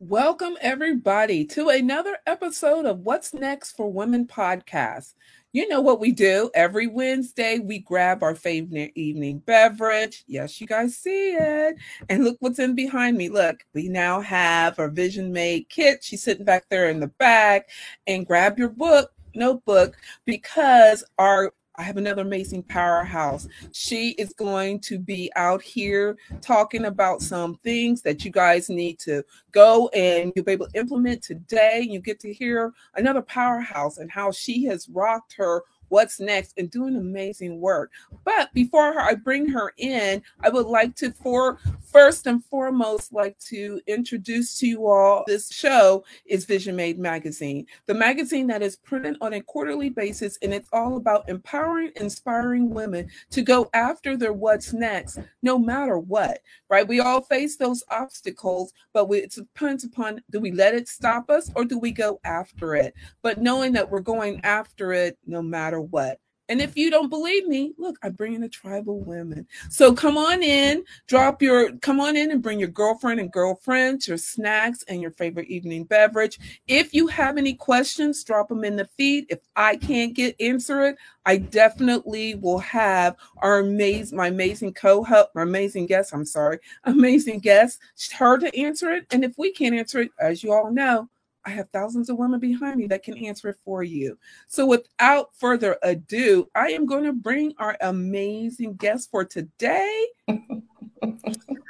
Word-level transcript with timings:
Welcome, 0.00 0.56
everybody, 0.60 1.44
to 1.46 1.70
another 1.70 2.18
episode 2.24 2.86
of 2.86 3.00
What's 3.00 3.34
Next 3.34 3.72
for 3.72 3.92
Women 3.92 4.28
podcast. 4.28 5.14
You 5.50 5.66
know 5.66 5.80
what 5.80 5.98
we 5.98 6.12
do 6.12 6.52
every 6.54 6.86
Wednesday, 6.86 7.58
we 7.58 7.80
grab 7.80 8.22
our 8.22 8.36
favorite 8.36 8.92
evening 8.94 9.40
beverage. 9.40 10.22
Yes, 10.28 10.60
you 10.60 10.68
guys 10.68 10.96
see 10.96 11.32
it. 11.32 11.74
And 12.08 12.22
look 12.22 12.36
what's 12.38 12.60
in 12.60 12.76
behind 12.76 13.16
me. 13.16 13.28
Look, 13.28 13.64
we 13.74 13.88
now 13.88 14.20
have 14.20 14.78
our 14.78 14.88
Vision 14.88 15.32
Made 15.32 15.68
kit. 15.68 16.04
She's 16.04 16.22
sitting 16.22 16.44
back 16.44 16.66
there 16.70 16.90
in 16.90 17.00
the 17.00 17.08
back. 17.08 17.68
And 18.06 18.24
grab 18.24 18.56
your 18.56 18.68
book, 18.68 19.10
notebook, 19.34 19.96
because 20.24 21.02
our 21.18 21.52
I 21.78 21.82
have 21.84 21.96
another 21.96 22.22
amazing 22.22 22.64
powerhouse. 22.64 23.46
She 23.72 24.10
is 24.12 24.32
going 24.32 24.80
to 24.80 24.98
be 24.98 25.30
out 25.36 25.62
here 25.62 26.18
talking 26.40 26.86
about 26.86 27.22
some 27.22 27.54
things 27.62 28.02
that 28.02 28.24
you 28.24 28.32
guys 28.32 28.68
need 28.68 28.98
to 29.00 29.22
go 29.52 29.88
and 29.94 30.32
you'll 30.34 30.44
be 30.44 30.52
able 30.52 30.66
to 30.66 30.78
implement 30.78 31.22
today. 31.22 31.86
You 31.88 32.00
get 32.00 32.18
to 32.20 32.32
hear 32.32 32.72
another 32.96 33.22
powerhouse 33.22 33.98
and 33.98 34.10
how 34.10 34.32
she 34.32 34.64
has 34.64 34.88
rocked 34.88 35.34
her 35.34 35.62
what's 35.88 36.20
next 36.20 36.54
and 36.58 36.70
doing 36.70 36.96
amazing 36.96 37.60
work. 37.60 37.90
But 38.24 38.52
before 38.54 39.00
I 39.00 39.14
bring 39.14 39.48
her 39.48 39.72
in, 39.76 40.22
I 40.40 40.48
would 40.48 40.66
like 40.66 40.94
to 40.96 41.12
for 41.12 41.58
first 41.82 42.26
and 42.26 42.44
foremost 42.44 43.12
like 43.12 43.38
to 43.38 43.80
introduce 43.86 44.58
to 44.58 44.66
you 44.66 44.86
all 44.86 45.24
this 45.26 45.50
show 45.50 46.04
is 46.26 46.44
Vision 46.44 46.76
Made 46.76 46.98
magazine. 46.98 47.66
The 47.86 47.94
magazine 47.94 48.46
that 48.48 48.62
is 48.62 48.76
printed 48.76 49.16
on 49.20 49.34
a 49.34 49.40
quarterly 49.40 49.90
basis 49.90 50.38
and 50.42 50.52
it's 50.52 50.68
all 50.72 50.96
about 50.96 51.28
empowering 51.28 51.92
inspiring 51.96 52.70
women 52.70 53.08
to 53.30 53.42
go 53.42 53.68
after 53.74 54.16
their 54.16 54.32
what's 54.32 54.72
next 54.72 55.18
no 55.42 55.58
matter 55.58 55.98
what, 55.98 56.40
right? 56.68 56.86
We 56.86 57.00
all 57.00 57.22
face 57.22 57.56
those 57.56 57.82
obstacles, 57.90 58.72
but 58.92 59.08
we, 59.08 59.18
it 59.18 59.32
depends 59.32 59.84
upon 59.84 60.22
do 60.30 60.40
we 60.40 60.52
let 60.52 60.74
it 60.74 60.88
stop 60.88 61.30
us 61.30 61.50
or 61.54 61.64
do 61.64 61.78
we 61.78 61.90
go 61.92 62.20
after 62.24 62.74
it? 62.74 62.94
But 63.22 63.40
knowing 63.40 63.72
that 63.72 63.90
we're 63.90 64.00
going 64.00 64.40
after 64.44 64.92
it 64.92 65.18
no 65.26 65.42
matter 65.42 65.77
matter 65.78 65.86
what. 65.90 66.20
And 66.50 66.62
if 66.62 66.78
you 66.78 66.90
don't 66.90 67.10
believe 67.10 67.46
me, 67.46 67.74
look, 67.76 67.98
I 68.02 68.08
bring 68.08 68.32
in 68.32 68.40
the 68.40 68.48
tribal 68.48 69.00
women. 69.00 69.46
So 69.68 69.92
come 69.92 70.16
on 70.16 70.42
in, 70.42 70.82
drop 71.06 71.42
your, 71.42 71.72
come 71.80 72.00
on 72.00 72.16
in 72.16 72.30
and 72.30 72.40
bring 72.40 72.58
your 72.58 72.68
girlfriend 72.68 73.20
and 73.20 73.30
girlfriends, 73.30 74.08
your 74.08 74.16
snacks, 74.16 74.82
and 74.88 75.02
your 75.02 75.10
favorite 75.10 75.48
evening 75.48 75.84
beverage. 75.84 76.38
If 76.66 76.94
you 76.94 77.06
have 77.08 77.36
any 77.36 77.52
questions, 77.52 78.24
drop 78.24 78.48
them 78.48 78.64
in 78.64 78.76
the 78.76 78.88
feed. 78.96 79.26
If 79.28 79.40
I 79.56 79.76
can't 79.76 80.14
get 80.14 80.40
answer 80.40 80.86
it, 80.86 80.96
I 81.26 81.36
definitely 81.36 82.36
will 82.36 82.60
have 82.60 83.16
our 83.42 83.58
amazing, 83.58 84.16
my 84.16 84.28
amazing 84.28 84.72
co-host, 84.72 85.28
my 85.34 85.42
amazing 85.42 85.84
guest. 85.84 86.14
I'm 86.14 86.24
sorry, 86.24 86.60
amazing 86.84 87.40
guest, 87.40 87.78
her 88.14 88.38
to 88.38 88.58
answer 88.58 88.90
it. 88.92 89.04
And 89.10 89.22
if 89.22 89.34
we 89.36 89.52
can't 89.52 89.74
answer 89.74 90.00
it, 90.00 90.12
as 90.18 90.42
you 90.42 90.54
all 90.54 90.70
know, 90.70 91.10
I 91.48 91.52
have 91.52 91.70
thousands 91.70 92.10
of 92.10 92.18
women 92.18 92.40
behind 92.40 92.76
me 92.76 92.86
that 92.88 93.02
can 93.02 93.16
answer 93.24 93.48
it 93.48 93.56
for 93.64 93.82
you. 93.82 94.18
So, 94.48 94.66
without 94.66 95.34
further 95.34 95.78
ado, 95.82 96.46
I 96.54 96.72
am 96.72 96.84
going 96.84 97.04
to 97.04 97.14
bring 97.14 97.54
our 97.56 97.74
amazing 97.80 98.74
guest 98.74 99.10
for 99.10 99.24
today. 99.24 100.06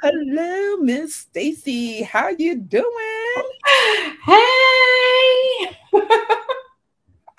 Hello, 0.03 0.77
Miss 0.81 1.15
Stacey. 1.15 2.03
How 2.03 2.27
you 2.27 2.57
doing? 2.57 3.43
Hey. 4.25 5.77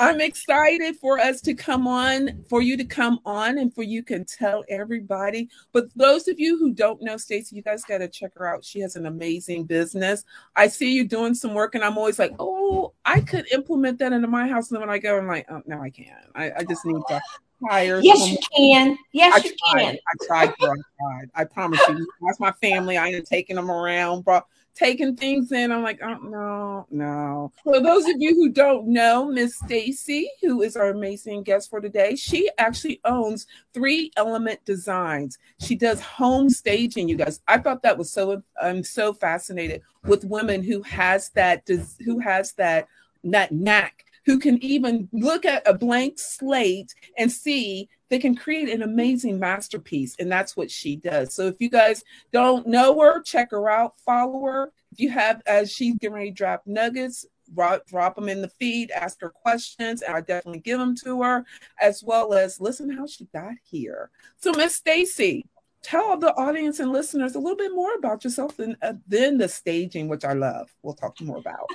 I'm 0.01 0.23
excited 0.23 0.97
for 0.97 1.19
us 1.19 1.43
to 1.43 1.53
come 1.53 1.87
on, 1.87 2.43
for 2.49 2.63
you 2.63 2.79
to 2.79 2.85
come 2.87 3.21
on, 3.27 3.59
and 3.59 3.73
for 3.73 3.83
you 3.83 4.03
can 4.03 4.25
tell 4.25 4.65
everybody. 4.71 5.51
But 5.73 5.89
those 5.95 6.27
of 6.27 6.41
you 6.41 6.59
who 6.59 6.73
don't 6.73 7.03
know 7.03 7.19
Stacey, 7.19 7.55
you 7.57 7.61
guys 7.61 7.85
got 7.85 7.99
to 7.99 8.09
check 8.09 8.33
her 8.37 8.49
out. 8.49 8.65
She 8.65 8.81
has 8.81 8.97
an 8.97 9.05
amazing 9.05 9.65
business. 9.65 10.25
I 10.57 10.69
see 10.69 10.95
you 10.95 11.07
doing 11.07 11.35
some 11.35 11.53
work, 11.53 11.75
and 11.75 11.85
I'm 11.85 11.99
always 11.99 12.19
like, 12.19 12.33
oh, 12.39 12.95
I 13.05 13.21
could 13.21 13.47
implement 13.53 13.99
that 13.99 14.15
into 14.15 14.27
my 14.27 14.49
house. 14.49 14.71
And 14.71 14.77
then 14.77 14.89
when 14.89 14.95
I 14.95 14.99
go, 14.99 15.19
I'm 15.19 15.27
like, 15.27 15.45
oh, 15.51 15.61
no, 15.67 15.83
I 15.83 15.91
can't. 15.91 16.09
I, 16.35 16.51
I 16.51 16.65
just 16.65 16.87
need 16.87 17.03
to 17.09 17.21
hire. 17.69 18.01
Yes, 18.01 18.27
you 18.33 18.39
can. 18.57 18.97
Yes, 19.13 19.35
I 19.35 19.47
you 19.47 19.55
tried. 19.69 19.83
can. 19.83 19.99
I 19.99 20.27
tried, 20.27 20.55
bro. 20.59 20.71
I 20.71 20.75
tried. 20.99 21.31
I 21.35 21.45
promise 21.45 21.81
you. 21.89 22.11
That's 22.23 22.41
my 22.41 22.53
family. 22.53 22.97
I 22.97 23.09
ain't 23.09 23.27
taking 23.27 23.57
them 23.57 23.71
around, 23.71 24.25
bro 24.25 24.41
taking 24.81 25.15
things 25.15 25.53
in. 25.53 25.71
I'm 25.71 25.83
like, 25.83 26.01
oh 26.03 26.19
no, 26.23 26.87
no. 26.91 27.53
For 27.63 27.81
those 27.81 28.07
of 28.07 28.17
you 28.19 28.35
who 28.35 28.49
don't 28.49 28.89
know, 28.89 29.27
Miss 29.27 29.57
Stacey, 29.57 30.29
who 30.41 30.63
is 30.63 30.75
our 30.75 30.89
amazing 30.89 31.43
guest 31.43 31.69
for 31.69 31.81
today, 31.81 32.17
she 32.17 32.51
actually 32.59 33.01
owns 33.05 33.47
Three 33.75 34.11
Element 34.17 34.65
Designs. 34.65 35.39
She 35.61 35.77
does 35.77 36.01
home 36.01 36.49
staging. 36.49 37.09
You 37.09 37.17
guys, 37.17 37.41
I 37.47 37.59
thought 37.59 37.83
that 37.83 37.99
was 37.99 38.11
so. 38.11 38.43
I'm 38.61 38.83
so 38.83 39.13
fascinated 39.13 39.83
with 40.05 40.25
women 40.25 40.63
who 40.63 40.83
has 40.83 41.29
that 41.31 41.69
who 42.05 42.19
has 42.19 42.53
that 42.53 42.89
that 43.25 43.53
knack 43.53 44.07
who 44.25 44.39
can 44.39 44.63
even 44.63 45.09
look 45.13 45.45
at 45.45 45.67
a 45.67 45.75
blank 45.75 46.19
slate 46.19 46.95
and 47.19 47.31
see 47.31 47.89
they 48.11 48.19
can 48.19 48.35
create 48.35 48.69
an 48.69 48.83
amazing 48.83 49.39
masterpiece. 49.39 50.17
And 50.19 50.31
that's 50.31 50.57
what 50.57 50.71
she 50.71 50.97
does. 50.97 51.33
So 51.33 51.47
if 51.47 51.55
you 51.61 51.71
guys 51.71 52.05
don't 52.33 52.67
know 52.67 52.99
her, 53.01 53.23
check 53.23 53.53
her 53.53 53.71
out, 53.71 53.99
follow 54.05 54.45
her. 54.45 54.73
If 54.93 55.01
you 55.01 55.11
have, 55.11 55.41
as 55.47 55.73
she's 55.73 55.97
getting 55.99 56.15
ready 56.15 56.31
to 56.31 56.35
drop 56.35 56.63
nuggets, 56.67 57.25
drop, 57.55 57.87
drop 57.87 58.17
them 58.17 58.29
in 58.29 58.43
the 58.43 58.49
feed, 58.49 58.91
ask 58.91 59.21
her 59.21 59.31
questions, 59.31 60.03
and 60.03 60.15
I 60.15 60.21
definitely 60.21 60.61
give 60.61 60.79
them 60.79 60.97
to 61.05 61.23
her, 61.23 61.47
as 61.81 62.03
well 62.03 62.35
as 62.35 62.61
listen 62.61 62.91
how 62.91 63.07
she 63.07 63.29
got 63.33 63.55
here. 63.63 64.11
So, 64.39 64.53
Miss 64.53 64.75
Stacey, 64.75 65.47
tell 65.83 66.17
the 66.19 66.35
audience 66.35 66.81
and 66.81 66.93
listeners 66.93 67.37
a 67.37 67.39
little 67.39 67.57
bit 67.57 67.73
more 67.73 67.95
about 67.95 68.25
yourself 68.25 68.57
than, 68.57 68.77
uh, 68.83 68.95
than 69.07 69.39
the 69.39 69.49
staging, 69.49 70.09
which 70.09 70.25
I 70.25 70.33
love. 70.33 70.75
We'll 70.83 70.95
talk 70.95 71.21
more 71.21 71.39
about. 71.39 71.69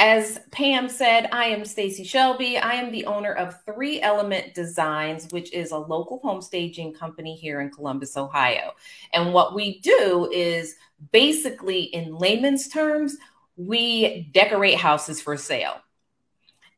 As 0.00 0.40
Pam 0.50 0.88
said, 0.88 1.28
I 1.30 1.46
am 1.46 1.64
Stacey 1.64 2.02
Shelby. 2.02 2.58
I 2.58 2.72
am 2.72 2.90
the 2.90 3.06
owner 3.06 3.32
of 3.32 3.62
Three 3.64 4.00
Element 4.02 4.52
Designs, 4.52 5.30
which 5.30 5.52
is 5.52 5.70
a 5.70 5.78
local 5.78 6.18
home 6.18 6.42
staging 6.42 6.92
company 6.92 7.36
here 7.36 7.60
in 7.60 7.70
Columbus, 7.70 8.16
Ohio. 8.16 8.72
And 9.12 9.32
what 9.32 9.54
we 9.54 9.80
do 9.80 10.28
is 10.32 10.74
basically, 11.12 11.82
in 11.82 12.16
layman's 12.16 12.66
terms, 12.68 13.16
we 13.56 14.28
decorate 14.32 14.78
houses 14.78 15.20
for 15.20 15.36
sale. 15.36 15.76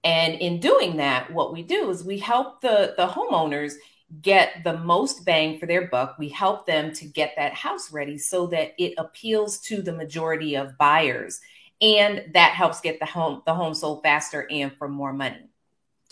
And 0.04 0.34
in 0.34 0.60
doing 0.60 0.98
that, 0.98 1.32
what 1.32 1.54
we 1.54 1.62
do 1.62 1.88
is 1.88 2.04
we 2.04 2.18
help 2.18 2.60
the, 2.60 2.94
the 2.98 3.06
homeowners 3.06 3.74
get 4.20 4.62
the 4.62 4.76
most 4.76 5.24
bang 5.24 5.58
for 5.58 5.64
their 5.64 5.88
buck. 5.88 6.16
We 6.18 6.28
help 6.28 6.66
them 6.66 6.92
to 6.92 7.06
get 7.06 7.32
that 7.36 7.54
house 7.54 7.90
ready 7.92 8.18
so 8.18 8.46
that 8.48 8.72
it 8.78 8.92
appeals 8.98 9.58
to 9.62 9.80
the 9.80 9.92
majority 9.92 10.54
of 10.54 10.76
buyers 10.76 11.40
and 11.80 12.24
that 12.34 12.52
helps 12.52 12.80
get 12.80 12.98
the 13.00 13.06
home 13.06 13.42
the 13.46 13.54
home 13.54 13.74
sold 13.74 14.02
faster 14.02 14.46
and 14.50 14.72
for 14.76 14.88
more 14.88 15.12
money. 15.12 15.50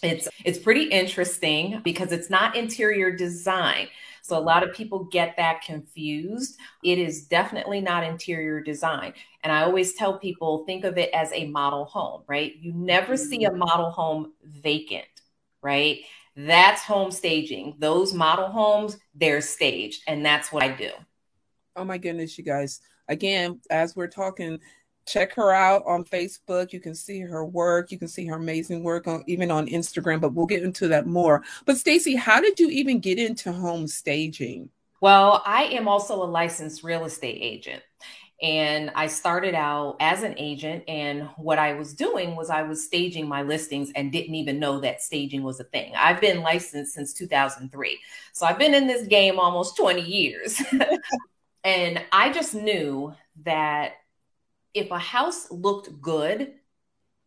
It's 0.02 0.28
it's 0.44 0.58
pretty 0.58 0.84
interesting 0.84 1.80
because 1.82 2.12
it's 2.12 2.30
not 2.30 2.56
interior 2.56 3.10
design. 3.10 3.88
So 4.22 4.38
a 4.38 4.40
lot 4.40 4.62
of 4.62 4.74
people 4.74 5.04
get 5.04 5.36
that 5.36 5.60
confused. 5.62 6.56
It 6.82 6.98
is 6.98 7.26
definitely 7.26 7.82
not 7.82 8.04
interior 8.04 8.58
design. 8.60 9.12
And 9.42 9.52
I 9.52 9.64
always 9.64 9.92
tell 9.94 10.18
people 10.18 10.64
think 10.64 10.84
of 10.84 10.96
it 10.96 11.10
as 11.12 11.30
a 11.32 11.46
model 11.48 11.84
home, 11.84 12.22
right? 12.26 12.54
You 12.56 12.72
never 12.72 13.18
see 13.18 13.44
a 13.44 13.50
mm-hmm. 13.50 13.58
model 13.58 13.90
home 13.90 14.32
vacant, 14.42 15.04
right? 15.62 15.98
That's 16.36 16.82
home 16.82 17.10
staging. 17.10 17.76
Those 17.78 18.14
model 18.14 18.48
homes, 18.48 18.96
they're 19.14 19.42
staged. 19.42 20.02
And 20.06 20.24
that's 20.24 20.50
what 20.50 20.62
I 20.62 20.68
do. 20.68 20.90
Oh 21.76 21.84
my 21.84 21.98
goodness, 21.98 22.38
you 22.38 22.44
guys. 22.44 22.80
Again, 23.08 23.60
as 23.68 23.94
we're 23.94 24.08
talking, 24.08 24.58
check 25.06 25.32
her 25.34 25.52
out 25.52 25.82
on 25.86 26.04
Facebook. 26.04 26.72
You 26.72 26.80
can 26.80 26.94
see 26.94 27.20
her 27.20 27.44
work. 27.44 27.90
You 27.92 27.98
can 27.98 28.08
see 28.08 28.26
her 28.26 28.36
amazing 28.36 28.82
work 28.82 29.06
on 29.06 29.24
even 29.26 29.50
on 29.50 29.66
Instagram, 29.66 30.20
but 30.20 30.34
we'll 30.34 30.46
get 30.46 30.62
into 30.62 30.88
that 30.88 31.06
more. 31.06 31.42
But 31.64 31.76
Stacey, 31.76 32.16
how 32.16 32.40
did 32.40 32.58
you 32.58 32.68
even 32.70 33.00
get 33.00 33.18
into 33.18 33.52
home 33.52 33.86
staging? 33.86 34.70
Well, 35.00 35.42
I 35.44 35.64
am 35.64 35.86
also 35.86 36.22
a 36.22 36.24
licensed 36.24 36.82
real 36.82 37.04
estate 37.04 37.38
agent. 37.40 37.82
And 38.42 38.90
I 38.94 39.06
started 39.06 39.54
out 39.54 39.96
as 40.00 40.22
an 40.22 40.34
agent. 40.38 40.84
And 40.88 41.28
what 41.36 41.58
I 41.58 41.74
was 41.74 41.94
doing 41.94 42.36
was 42.36 42.50
I 42.50 42.62
was 42.62 42.84
staging 42.84 43.28
my 43.28 43.42
listings 43.42 43.92
and 43.94 44.10
didn't 44.10 44.34
even 44.34 44.58
know 44.58 44.80
that 44.80 45.02
staging 45.02 45.42
was 45.42 45.60
a 45.60 45.64
thing. 45.64 45.92
I've 45.96 46.20
been 46.20 46.40
licensed 46.40 46.94
since 46.94 47.12
2003. 47.14 47.98
So 48.32 48.46
I've 48.46 48.58
been 48.58 48.74
in 48.74 48.86
this 48.86 49.06
game 49.06 49.38
almost 49.38 49.76
20 49.76 50.02
years. 50.02 50.60
and 51.64 52.02
I 52.12 52.32
just 52.32 52.54
knew 52.54 53.14
that 53.44 53.92
if 54.74 54.90
a 54.90 54.98
house 54.98 55.50
looked 55.50 56.00
good, 56.02 56.54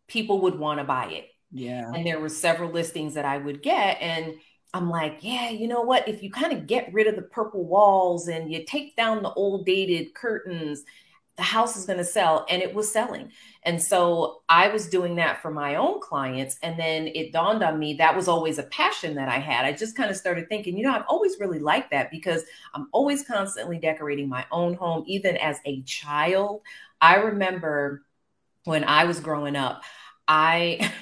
people 0.08 0.42
would 0.42 0.60
want 0.60 0.80
to 0.80 0.84
buy 0.84 1.08
it. 1.08 1.30
Yeah. 1.52 1.92
And 1.94 2.06
there 2.06 2.20
were 2.20 2.30
several 2.30 2.72
listings 2.72 3.14
that 3.14 3.26
I 3.26 3.38
would 3.38 3.64
get. 3.64 3.98
And 4.02 4.36
I'm 4.74 4.90
like, 4.90 5.20
yeah, 5.22 5.50
you 5.50 5.68
know 5.68 5.82
what? 5.82 6.08
If 6.08 6.22
you 6.22 6.30
kind 6.30 6.54
of 6.54 6.68
get 6.68 6.94
rid 6.94 7.08
of 7.08 7.16
the 7.16 7.22
purple 7.22 7.66
walls 7.66 8.28
and 8.28 8.52
you 8.52 8.66
take 8.66 8.96
down 8.96 9.24
the 9.24 9.34
old 9.34 9.66
dated 9.66 10.14
curtains, 10.14 10.84
the 11.38 11.44
house 11.44 11.78
is 11.78 11.86
going 11.86 12.00
to 12.00 12.04
sell. 12.04 12.46
And 12.50 12.62
it 12.62 12.74
was 12.74 12.92
selling. 12.92 13.32
And 13.64 13.82
so 13.82 14.42
I 14.50 14.70
was 14.70 14.90
doing 14.90 15.16
that 15.16 15.42
for 15.42 15.52
my 15.52 15.76
own 15.76 16.02
clients. 16.02 16.58
And 16.64 16.80
then 16.80 17.08
it 17.08 17.32
dawned 17.32 17.64
on 17.64 17.80
me 17.80 17.94
that 17.96 18.16
was 18.16 18.28
always 18.28 18.58
a 18.58 18.64
passion 18.64 19.16
that 19.16 19.30
I 19.30 19.38
had. 19.38 19.64
I 19.64 19.72
just 19.72 19.96
kind 19.96 20.10
of 20.10 20.18
started 20.18 20.50
thinking, 20.50 20.78
you 20.78 20.84
know, 20.84 20.94
I've 20.94 21.06
always 21.08 21.40
really 21.40 21.60
liked 21.60 21.92
that 21.92 22.12
because 22.12 22.44
I'm 22.74 22.88
always 22.92 23.24
constantly 23.24 23.78
decorating 23.78 24.28
my 24.28 24.46
own 24.52 24.74
home, 24.74 25.04
even 25.08 25.38
as 25.38 25.58
a 25.66 25.82
child. 25.84 26.62
I 27.00 27.16
remember 27.16 28.04
when 28.64 28.84
I 28.84 29.06
was 29.06 29.20
growing 29.20 29.56
up, 29.56 29.84
I 30.28 30.92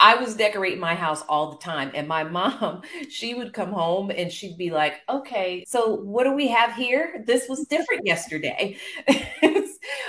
I 0.00 0.16
was 0.16 0.36
decorating 0.36 0.80
my 0.80 0.94
house 0.94 1.22
all 1.28 1.52
the 1.52 1.58
time. 1.58 1.90
And 1.94 2.08
my 2.08 2.24
mom, 2.24 2.82
she 3.10 3.34
would 3.34 3.52
come 3.52 3.72
home 3.72 4.10
and 4.10 4.30
she'd 4.30 4.58
be 4.58 4.70
like, 4.70 5.00
okay, 5.08 5.64
so 5.66 5.94
what 5.94 6.24
do 6.24 6.32
we 6.32 6.48
have 6.48 6.74
here? 6.74 7.22
This 7.26 7.48
was 7.48 7.66
different 7.66 8.06
yesterday. 8.06 8.76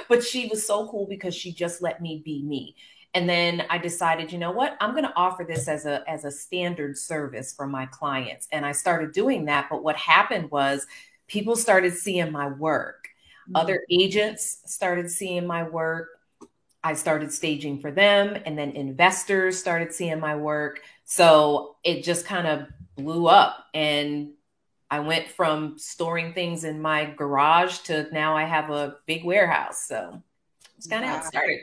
but 0.10 0.24
she 0.24 0.48
was 0.48 0.66
so 0.66 0.88
cool 0.88 1.07
because 1.07 1.36
she 1.36 1.52
just 1.52 1.81
let 1.81 2.02
me 2.02 2.22
be 2.24 2.44
me. 2.44 2.75
And 3.13 3.30
then 3.30 3.63
I 3.69 3.78
decided, 3.78 4.31
you 4.31 4.38
know 4.38 4.52
what? 4.52 4.75
I'm 4.81 4.92
going 4.92 5.04
to 5.06 5.13
offer 5.16 5.46
this 5.46 5.68
as 5.68 5.86
a 5.86 6.04
as 6.10 6.25
a 6.25 6.31
standard 6.31 6.98
service 6.98 7.54
for 7.54 7.66
my 7.66 7.86
clients. 7.86 8.48
And 8.52 8.66
I 8.66 8.74
started 8.74 9.13
doing 9.13 9.46
that. 9.46 9.68
But 9.69 9.84
what 9.84 9.96
happened 9.96 10.52
was 10.52 10.86
people 11.28 11.56
started 11.56 11.94
seeing 11.94 12.31
my 12.31 12.48
work. 12.48 13.07
Mm-hmm. 13.48 13.56
Other 13.56 13.84
agents 13.90 14.62
started 14.66 15.10
seeing 15.10 15.48
my 15.48 15.63
work 15.63 16.10
I 16.86 16.94
started 16.94 17.34
staging 17.34 17.80
for 17.80 17.90
them, 17.90 18.38
and 18.46 18.56
then 18.56 18.69
investors 18.74 19.58
started 19.58 19.92
seeing 19.92 20.19
my 20.19 20.36
work. 20.36 20.81
So 21.04 21.78
it 21.84 22.04
just 22.04 22.28
kind 22.28 22.46
of 22.46 22.68
blew 22.96 23.25
up. 23.25 23.66
And 23.74 24.34
I 24.90 25.00
went 25.00 25.28
from 25.28 25.78
storing 25.78 26.34
things 26.34 26.64
in 26.64 26.82
my 26.82 27.06
garage 27.06 27.80
to 27.80 28.08
now 28.12 28.38
I 28.38 28.44
have 28.44 28.70
a 28.70 28.98
big 29.06 29.26
warehouse. 29.26 29.86
So 29.88 30.22
it's 30.78 30.88
kind 30.88 31.04
of 31.04 31.10
wow. 31.10 31.16
how 31.16 31.22
it 31.22 31.28
started. 31.28 31.60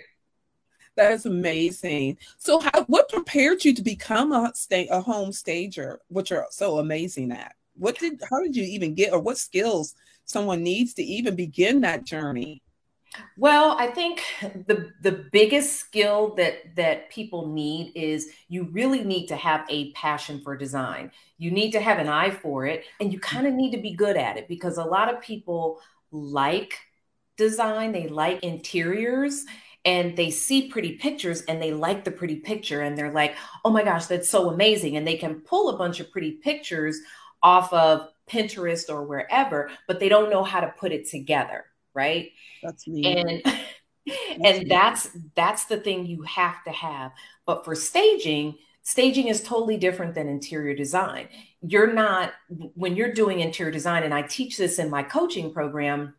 That 0.97 1.13
is 1.13 1.27
amazing. 1.27 2.19
So, 2.37 2.61
how, 2.61 2.85
what 2.85 3.09
prepared 3.09 3.65
you 3.65 3.75
to 3.75 3.83
become 3.83 4.33
a 4.33 4.53
sta- 4.55 4.89
a 4.91 5.01
home 5.01 5.33
stager, 5.33 6.01
which 6.09 6.33
are 6.33 6.47
so 6.51 6.79
amazing 6.79 7.33
at? 7.33 7.55
What 7.77 7.99
did 7.99 8.23
how 8.29 8.41
did 8.43 8.55
you 8.55 8.65
even 8.65 8.95
get, 8.95 9.13
or 9.13 9.19
what 9.19 9.39
skills 9.39 9.95
someone 10.27 10.63
needs 10.63 10.93
to 10.95 11.03
even 11.03 11.35
begin 11.35 11.81
that 11.81 12.05
journey? 12.05 12.62
Well, 13.37 13.77
I 13.79 13.89
think 13.89 14.23
the 14.67 14.93
the 15.01 15.13
biggest 15.33 15.77
skill 15.79 16.35
that 16.37 16.75
that 16.77 17.11
people 17.11 17.49
need 17.49 17.93
is 17.95 18.29
you 18.49 18.65
really 18.73 19.05
need 19.05 19.27
to 19.27 19.37
have 19.37 19.67
a 19.69 19.93
passion 19.93 20.41
for 20.43 20.57
design. 20.57 21.11
You 21.39 21.51
need 21.51 21.73
to 21.73 21.81
have 21.81 21.99
an 21.99 22.09
eye 22.09 22.31
for 22.31 22.67
it 22.67 22.85
and 23.01 23.13
you 23.13 23.19
kind 23.21 23.47
of 23.47 23.55
need 23.55 23.73
to 23.73 23.83
be 23.83 23.95
good 23.95 24.17
at 24.17 24.37
it 24.37 24.49
because 24.49 24.79
a 24.79 24.85
lot 24.85 25.13
of 25.13 25.21
people 25.21 25.81
like 26.11 26.79
design, 27.37 27.93
they 27.93 28.09
like 28.09 28.43
interiors 28.43 29.45
and 29.85 30.17
they 30.17 30.31
see 30.31 30.69
pretty 30.69 30.93
pictures 30.97 31.43
and 31.43 31.61
they 31.61 31.73
like 31.73 32.05
the 32.05 32.11
pretty 32.11 32.37
picture 32.37 32.83
and 32.83 32.97
they're 32.97 33.13
like, 33.13 33.35
"Oh 33.65 33.71
my 33.71 33.83
gosh, 33.83 34.07
that's 34.07 34.31
so 34.31 34.51
amazing." 34.51 34.97
And 34.97 35.07
they 35.07 35.17
can 35.17 35.41
pull 35.41 35.71
a 35.71 35.77
bunch 35.79 36.01
of 36.01 36.11
pretty 36.13 36.33
pictures 36.33 36.99
off 37.43 37.73
of 37.73 38.09
Pinterest 38.31 38.89
or 38.89 39.03
wherever, 39.05 39.71
but 39.89 39.99
they 40.01 40.09
don't 40.09 40.31
know 40.31 40.45
how 40.45 40.61
to 40.61 40.69
put 40.79 40.93
it 40.93 41.09
together 41.09 41.67
right? 41.95 42.31
That's 42.63 42.87
me. 42.87 43.05
And 43.07 43.43
and 44.45 44.71
that's 44.71 45.11
that's 45.35 45.65
the 45.67 45.79
thing 45.79 46.07
you 46.07 46.23
have 46.23 46.63
to 46.65 46.71
have. 46.71 47.13
But 47.47 47.65
for 47.65 47.75
staging, 47.75 48.57
staging 48.83 49.29
is 49.29 49.43
totally 49.43 49.77
different 49.77 50.15
than 50.15 50.29
interior 50.29 50.75
design. 50.75 51.29
You're 51.61 51.93
not 51.93 52.33
when 52.75 52.97
you're 52.97 53.13
doing 53.13 53.41
interior 53.41 53.73
design 53.73 54.03
and 54.03 54.15
I 54.15 54.23
teach 54.23 54.57
this 54.57 54.79
in 54.79 54.91
my 54.91 55.03
coaching 55.03 55.53
program, 55.53 56.15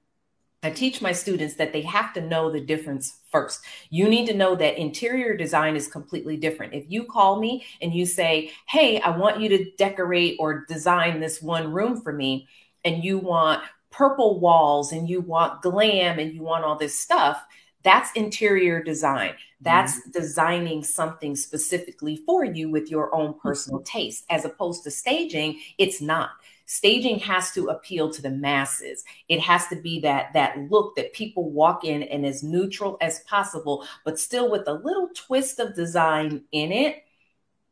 I 0.64 0.72
teach 0.72 1.02
my 1.02 1.12
students 1.12 1.56
that 1.56 1.74
they 1.74 1.82
have 1.82 2.14
to 2.14 2.22
know 2.22 2.50
the 2.50 2.62
difference 2.62 3.20
first. 3.30 3.62
You 3.90 4.08
need 4.08 4.28
to 4.28 4.34
know 4.34 4.56
that 4.56 4.80
interior 4.80 5.36
design 5.36 5.76
is 5.76 5.90
completely 5.90 6.38
different. 6.38 6.74
If 6.74 6.86
you 6.88 7.04
call 7.04 7.40
me 7.40 7.66
and 7.82 7.94
you 7.94 8.06
say, 8.06 8.52
Hey, 8.68 9.02
I 9.02 9.16
want 9.18 9.42
you 9.42 9.50
to 9.50 9.72
decorate 9.78 10.38
or 10.40 10.66
design 10.66 11.20
this 11.20 11.42
one 11.42 11.74
room 11.74 12.02
for 12.02 12.14
me, 12.14 12.48
and 12.86 13.04
you 13.04 13.18
want 13.18 13.62
purple 13.94 14.40
walls 14.40 14.92
and 14.92 15.08
you 15.08 15.22
want 15.22 15.62
glam 15.62 16.20
and 16.20 16.34
you 16.34 16.42
want 16.42 16.66
all 16.66 16.78
this 16.78 17.00
stuff, 17.00 17.46
that's 17.84 18.12
interior 18.14 18.82
design. 18.82 19.34
That's 19.62 20.00
mm-hmm. 20.00 20.12
designing 20.12 20.84
something 20.84 21.36
specifically 21.36 22.18
for 22.26 22.44
you 22.44 22.70
with 22.70 22.90
your 22.90 23.14
own 23.16 23.36
personal 23.40 23.80
mm-hmm. 23.80 23.98
taste, 23.98 24.26
as 24.30 24.44
opposed 24.44 24.84
to 24.84 24.92
staging, 24.92 25.60
it's 25.78 26.02
not. 26.02 26.32
Staging 26.66 27.20
has 27.20 27.52
to 27.52 27.68
appeal 27.68 28.10
to 28.10 28.22
the 28.22 28.30
masses. 28.30 29.04
It 29.28 29.42
has 29.42 29.68
to 29.68 29.76
be 29.76 30.00
that 30.00 30.34
that 30.34 30.58
look 30.72 30.96
that 30.96 31.14
people 31.14 31.52
walk 31.52 31.84
in 31.84 32.04
and 32.04 32.26
as 32.26 32.42
neutral 32.42 32.98
as 33.02 33.20
possible, 33.22 33.86
but 34.06 34.18
still 34.18 34.50
with 34.50 34.68
a 34.68 34.74
little 34.74 35.10
twist 35.14 35.60
of 35.60 35.76
design 35.76 36.42
in 36.54 36.72
it 36.72 37.04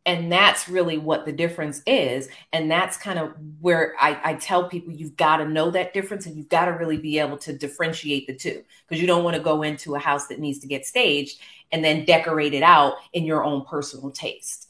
and 0.05 0.31
that's 0.31 0.67
really 0.67 0.97
what 0.97 1.25
the 1.25 1.31
difference 1.31 1.81
is. 1.85 2.27
And 2.53 2.71
that's 2.71 2.97
kind 2.97 3.19
of 3.19 3.33
where 3.59 3.93
I, 3.99 4.19
I 4.23 4.33
tell 4.35 4.67
people 4.67 4.93
you've 4.93 5.15
got 5.15 5.37
to 5.37 5.47
know 5.47 5.69
that 5.71 5.93
difference 5.93 6.25
and 6.25 6.35
you've 6.35 6.49
got 6.49 6.65
to 6.65 6.71
really 6.71 6.97
be 6.97 7.19
able 7.19 7.37
to 7.39 7.53
differentiate 7.55 8.25
the 8.27 8.35
two. 8.35 8.63
Because 8.87 8.99
you 8.99 9.07
don't 9.07 9.23
want 9.23 9.37
to 9.37 9.43
go 9.43 9.61
into 9.61 9.95
a 9.95 9.99
house 9.99 10.27
that 10.27 10.39
needs 10.39 10.59
to 10.59 10.67
get 10.67 10.85
staged 10.85 11.39
and 11.71 11.83
then 11.83 12.05
decorate 12.05 12.53
it 12.53 12.63
out 12.63 12.95
in 13.13 13.25
your 13.25 13.43
own 13.43 13.63
personal 13.65 14.11
taste. 14.11 14.69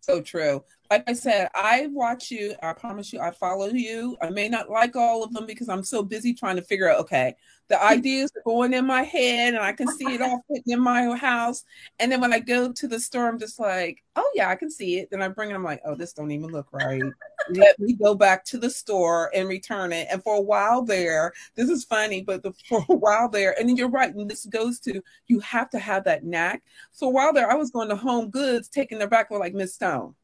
So 0.00 0.20
true 0.20 0.64
like 0.90 1.04
I 1.06 1.12
said, 1.12 1.50
I 1.54 1.88
watch 1.92 2.30
you. 2.30 2.54
I 2.62 2.72
promise 2.72 3.12
you, 3.12 3.20
I 3.20 3.30
follow 3.30 3.66
you. 3.66 4.16
I 4.22 4.30
may 4.30 4.48
not 4.48 4.70
like 4.70 4.96
all 4.96 5.22
of 5.22 5.32
them 5.34 5.44
because 5.44 5.68
I'm 5.68 5.84
so 5.84 6.02
busy 6.02 6.32
trying 6.32 6.56
to 6.56 6.62
figure 6.62 6.88
out, 6.88 7.00
okay, 7.00 7.34
the 7.68 7.82
ideas 7.84 8.32
are 8.34 8.42
going 8.46 8.72
in 8.72 8.86
my 8.86 9.02
head 9.02 9.52
and 9.52 9.62
I 9.62 9.72
can 9.72 9.88
see 9.88 10.14
it 10.14 10.22
all 10.22 10.42
fitting 10.48 10.72
in 10.72 10.80
my 10.80 11.14
house. 11.14 11.64
And 11.98 12.10
then 12.10 12.22
when 12.22 12.32
I 12.32 12.38
go 12.38 12.72
to 12.72 12.88
the 12.88 12.98
store, 12.98 13.28
I'm 13.28 13.38
just 13.38 13.60
like, 13.60 14.02
oh 14.16 14.30
yeah, 14.34 14.48
I 14.48 14.54
can 14.54 14.70
see 14.70 14.96
it. 14.98 15.10
Then 15.10 15.20
I 15.20 15.28
bring 15.28 15.50
it, 15.50 15.54
I'm 15.54 15.62
like, 15.62 15.82
oh, 15.84 15.94
this 15.94 16.14
don't 16.14 16.30
even 16.30 16.50
look 16.50 16.68
right. 16.72 17.02
Let 17.50 17.78
me 17.78 17.92
go 17.92 18.14
back 18.14 18.46
to 18.46 18.58
the 18.58 18.70
store 18.70 19.30
and 19.34 19.46
return 19.46 19.92
it. 19.92 20.08
And 20.10 20.22
for 20.22 20.36
a 20.36 20.40
while 20.40 20.82
there, 20.82 21.34
this 21.54 21.68
is 21.68 21.84
funny, 21.84 22.22
but 22.22 22.42
the, 22.42 22.54
for 22.66 22.82
a 22.88 22.96
while 22.96 23.28
there, 23.28 23.54
and 23.60 23.76
you're 23.76 23.90
right, 23.90 24.14
and 24.14 24.30
this 24.30 24.46
goes 24.46 24.80
to 24.80 25.02
you 25.26 25.38
have 25.40 25.68
to 25.70 25.78
have 25.78 26.04
that 26.04 26.24
knack. 26.24 26.62
So 26.92 27.08
while 27.08 27.34
there, 27.34 27.50
I 27.50 27.56
was 27.56 27.70
going 27.70 27.90
to 27.90 27.96
Home 27.96 28.30
Goods, 28.30 28.68
taking 28.68 28.98
their 28.98 29.08
back, 29.08 29.30
like 29.30 29.52
Miss 29.52 29.74
Stone 29.74 30.14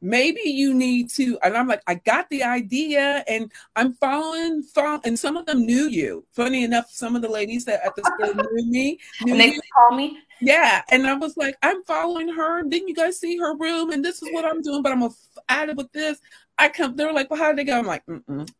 maybe 0.00 0.40
you 0.44 0.74
need 0.74 1.08
to 1.08 1.38
and 1.42 1.56
i'm 1.56 1.68
like 1.68 1.82
i 1.86 1.94
got 1.94 2.28
the 2.30 2.42
idea 2.42 3.24
and 3.28 3.50
i'm 3.76 3.94
following 3.94 4.62
follow, 4.62 5.00
and 5.04 5.18
some 5.18 5.36
of 5.36 5.46
them 5.46 5.64
knew 5.64 5.88
you 5.88 6.24
funny 6.32 6.64
enough 6.64 6.90
some 6.90 7.16
of 7.16 7.22
the 7.22 7.28
ladies 7.28 7.64
that 7.64 7.84
at 7.84 7.94
the 7.96 8.02
school 8.02 8.34
knew 8.52 8.70
me 8.70 8.98
knew 9.22 9.32
and 9.32 9.40
they 9.40 9.52
you. 9.54 9.60
call 9.74 9.96
me 9.96 10.18
yeah 10.40 10.82
and 10.90 11.06
i 11.06 11.14
was 11.14 11.36
like 11.36 11.56
i'm 11.62 11.82
following 11.84 12.28
her 12.28 12.62
didn't 12.62 12.88
you 12.88 12.94
guys 12.94 13.18
see 13.18 13.36
her 13.38 13.56
room 13.56 13.90
and 13.90 14.04
this 14.04 14.22
is 14.22 14.28
what 14.32 14.44
i'm 14.44 14.62
doing 14.62 14.82
but 14.82 14.92
i'm 14.92 15.00
gonna 15.00 15.12
it 15.48 15.76
with 15.76 15.90
this 15.92 16.20
I 16.58 16.68
come, 16.68 16.94
they 16.94 17.04
were 17.04 17.12
like, 17.12 17.30
well, 17.30 17.40
how 17.40 17.48
did 17.48 17.58
they 17.58 17.64
go? 17.64 17.78
I'm 17.78 17.86
like, 17.86 18.04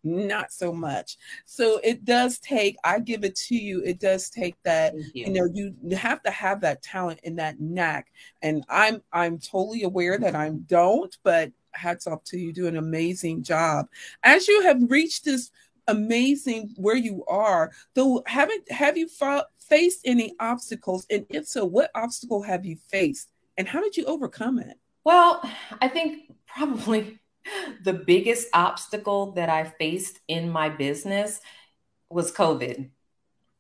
not 0.03 0.53
so 0.53 0.73
much. 0.73 1.17
So 1.45 1.79
it 1.85 2.05
does 2.05 2.39
take, 2.41 2.77
I 2.83 2.99
give 2.99 3.25
it 3.25 3.37
to 3.37 3.55
you. 3.55 3.83
It 3.85 4.01
does 4.01 4.31
take 4.31 4.57
that, 4.65 4.95
you. 4.95 5.27
you. 5.27 5.31
know, 5.31 5.49
you 5.53 5.97
have 5.97 6.23
to 6.25 6.31
have 6.31 6.61
that 6.63 6.83
talent 6.83 7.21
and 7.25 7.39
that 7.39 7.61
knack. 7.61 8.09
And 8.43 8.65
I'm, 8.69 9.01
I'm 9.13 9.39
totally 9.39 9.85
aware 9.85 10.19
that 10.19 10.35
I 10.35 10.51
don't, 10.67 11.17
but 11.23 11.53
hats 11.73 12.07
off 12.07 12.25
to 12.25 12.39
you. 12.39 12.53
Do 12.53 12.67
an 12.67 12.77
amazing 12.77 13.45
job. 13.45 13.87
As 14.25 14.49
you 14.49 14.63
have 14.63 14.91
reached 14.91 15.25
this 15.25 15.53
amazing 15.89 16.75
where 16.77 16.97
you 16.97 17.25
are, 17.27 17.73
though, 17.95 18.23
haven't, 18.27 18.71
have 18.71 18.97
you 18.97 19.09
fought, 19.09 19.47
faced 19.59 20.01
any 20.05 20.35
obstacles? 20.41 21.07
And 21.11 21.27
if 21.31 21.47
so, 21.47 21.65
what 21.65 21.91
obstacle 21.95 22.43
have 22.43 22.65
you 22.65 22.77
faced? 22.91 23.31
And 23.57 23.69
how 23.69 23.81
did 23.81 23.97
you 23.97 24.05
overcome 24.05 24.59
it? 24.59 24.79
Well, 25.05 25.43
I 25.81 25.89
think 25.89 26.33
probably 26.47 27.19
the 27.85 27.93
biggest 27.93 28.49
obstacle 28.53 29.33
that 29.33 29.49
I 29.49 29.65
faced 29.65 30.21
in 30.29 30.51
my 30.51 30.69
business 30.69 31.41
was 32.11 32.33
COVID, 32.33 32.91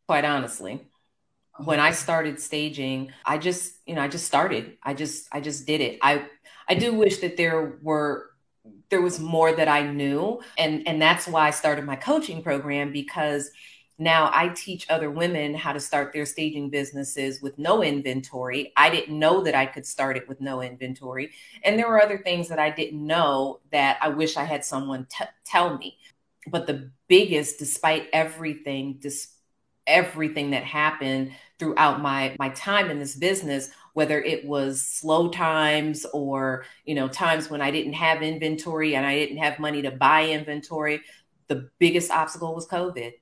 quite 0.06 0.24
honestly. 0.24 0.86
Oh, 1.58 1.64
when 1.64 1.80
I 1.80 1.92
started 1.92 2.40
staging, 2.40 3.12
I 3.24 3.38
just, 3.38 3.74
you 3.86 3.94
know, 3.94 4.02
I 4.02 4.08
just 4.08 4.26
started. 4.26 4.76
I 4.82 4.94
just 4.94 5.28
I 5.30 5.40
just 5.40 5.66
did 5.66 5.80
it. 5.80 5.98
I 6.02 6.26
I 6.68 6.74
do 6.74 6.94
wish 6.94 7.18
that 7.18 7.36
there 7.36 7.78
were 7.82 8.30
there 8.90 9.02
was 9.02 9.20
more 9.20 9.52
that 9.52 9.68
I 9.68 9.82
knew 9.82 10.40
and 10.56 10.86
and 10.86 11.00
that's 11.00 11.26
why 11.26 11.48
I 11.48 11.50
started 11.50 11.84
my 11.84 11.96
coaching 11.96 12.42
program 12.42 12.92
because 12.92 13.50
now 13.98 14.30
I 14.32 14.48
teach 14.48 14.90
other 14.90 15.10
women 15.10 15.54
how 15.54 15.72
to 15.72 15.78
start 15.78 16.12
their 16.12 16.26
staging 16.26 16.68
businesses 16.68 17.40
with 17.40 17.58
no 17.58 17.82
inventory. 17.82 18.72
I 18.76 18.90
didn't 18.90 19.18
know 19.18 19.42
that 19.44 19.54
I 19.54 19.66
could 19.66 19.86
start 19.86 20.16
it 20.16 20.28
with 20.28 20.40
no 20.40 20.62
inventory. 20.62 21.30
And 21.62 21.78
there 21.78 21.88
were 21.88 22.02
other 22.02 22.18
things 22.18 22.48
that 22.48 22.58
I 22.58 22.70
didn't 22.70 23.06
know 23.06 23.60
that 23.70 23.98
I 24.02 24.08
wish 24.08 24.36
I 24.36 24.44
had 24.44 24.64
someone 24.64 25.06
t- 25.08 25.24
tell 25.44 25.78
me. 25.78 25.96
But 26.50 26.66
the 26.66 26.90
biggest, 27.06 27.60
despite 27.60 28.08
everything, 28.12 28.98
dis- 29.00 29.34
everything 29.86 30.50
that 30.50 30.64
happened 30.64 31.32
throughout 31.58 32.00
my 32.00 32.34
my 32.38 32.48
time 32.50 32.90
in 32.90 32.98
this 32.98 33.14
business 33.14 33.70
whether 33.94 34.20
it 34.20 34.44
was 34.44 34.82
slow 34.82 35.28
times 35.28 36.04
or 36.12 36.64
you 36.84 36.94
know 36.94 37.08
times 37.08 37.48
when 37.48 37.62
i 37.62 37.70
didn't 37.70 37.94
have 37.94 38.22
inventory 38.22 38.94
and 38.94 39.06
i 39.06 39.14
didn't 39.14 39.38
have 39.38 39.58
money 39.58 39.82
to 39.82 39.90
buy 39.90 40.28
inventory 40.28 41.00
the 41.48 41.68
biggest 41.78 42.10
obstacle 42.10 42.54
was 42.54 42.68
covid 42.68 43.12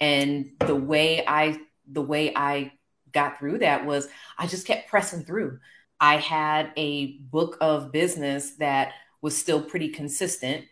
and 0.00 0.50
the 0.60 0.74
way 0.74 1.24
i 1.26 1.58
the 1.92 2.02
way 2.02 2.32
i 2.34 2.72
got 3.12 3.38
through 3.38 3.58
that 3.58 3.86
was 3.86 4.08
i 4.38 4.46
just 4.46 4.66
kept 4.66 4.88
pressing 4.88 5.22
through 5.22 5.58
i 6.00 6.16
had 6.16 6.72
a 6.76 7.18
book 7.18 7.56
of 7.60 7.92
business 7.92 8.52
that 8.56 8.92
was 9.20 9.36
still 9.36 9.62
pretty 9.62 9.88
consistent 9.88 10.64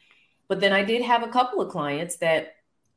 but 0.48 0.60
then 0.60 0.72
i 0.72 0.82
did 0.82 1.02
have 1.02 1.22
a 1.22 1.28
couple 1.28 1.60
of 1.60 1.70
clients 1.70 2.16
that 2.16 2.54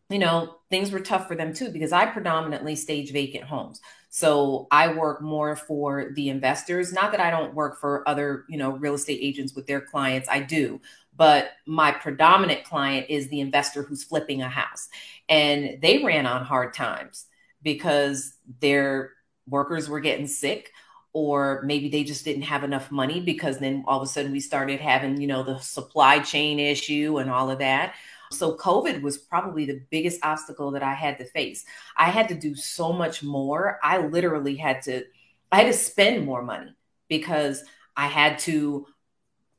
you 0.09 0.19
know, 0.19 0.57
things 0.69 0.91
were 0.91 0.99
tough 0.99 1.27
for 1.27 1.35
them 1.35 1.53
too 1.53 1.69
because 1.69 1.91
I 1.91 2.05
predominantly 2.05 2.75
stage 2.75 3.11
vacant 3.11 3.45
homes. 3.45 3.81
So 4.15 4.67
I 4.69 4.93
work 4.93 5.23
more 5.23 5.55
for 5.55 6.11
the 6.13 6.29
investors. 6.29 6.93
Not 6.93 7.09
that 7.13 7.19
I 7.19 7.31
don't 7.31 7.55
work 7.55 7.79
for 7.79 8.07
other, 8.07 8.45
you 8.47 8.59
know, 8.59 8.73
real 8.73 8.93
estate 8.93 9.17
agents 9.19 9.55
with 9.55 9.65
their 9.65 9.81
clients. 9.81 10.29
I 10.29 10.41
do. 10.41 10.79
But 11.17 11.53
my 11.65 11.91
predominant 11.91 12.63
client 12.63 13.07
is 13.09 13.27
the 13.29 13.39
investor 13.39 13.81
who's 13.81 14.03
flipping 14.03 14.43
a 14.43 14.47
house. 14.47 14.87
And 15.29 15.81
they 15.81 16.03
ran 16.03 16.27
on 16.27 16.45
hard 16.45 16.75
times 16.75 17.25
because 17.63 18.35
their 18.61 19.13
workers 19.49 19.89
were 19.89 19.99
getting 19.99 20.27
sick 20.27 20.71
or 21.13 21.63
maybe 21.65 21.89
they 21.89 22.03
just 22.03 22.23
didn't 22.23 22.43
have 22.43 22.63
enough 22.63 22.91
money 22.91 23.19
because 23.19 23.57
then 23.57 23.83
all 23.87 23.99
of 23.99 24.07
a 24.07 24.11
sudden 24.11 24.31
we 24.31 24.39
started 24.39 24.79
having, 24.79 25.19
you 25.19 25.27
know, 25.27 25.41
the 25.41 25.57
supply 25.57 26.19
chain 26.19 26.59
issue 26.59 27.17
and 27.17 27.31
all 27.31 27.49
of 27.49 27.57
that. 27.57 27.95
So 28.33 28.55
COVID 28.55 29.01
was 29.01 29.17
probably 29.17 29.65
the 29.65 29.81
biggest 29.89 30.23
obstacle 30.23 30.71
that 30.71 30.83
I 30.83 30.93
had 30.93 31.17
to 31.19 31.25
face. 31.25 31.65
I 31.97 32.09
had 32.09 32.27
to 32.29 32.35
do 32.35 32.55
so 32.55 32.93
much 32.93 33.23
more. 33.23 33.79
I 33.83 33.99
literally 33.99 34.55
had 34.55 34.81
to 34.83 35.03
I 35.51 35.57
had 35.57 35.67
to 35.67 35.73
spend 35.73 36.25
more 36.25 36.41
money 36.41 36.75
because 37.07 37.63
I 37.95 38.07
had 38.07 38.39
to 38.39 38.87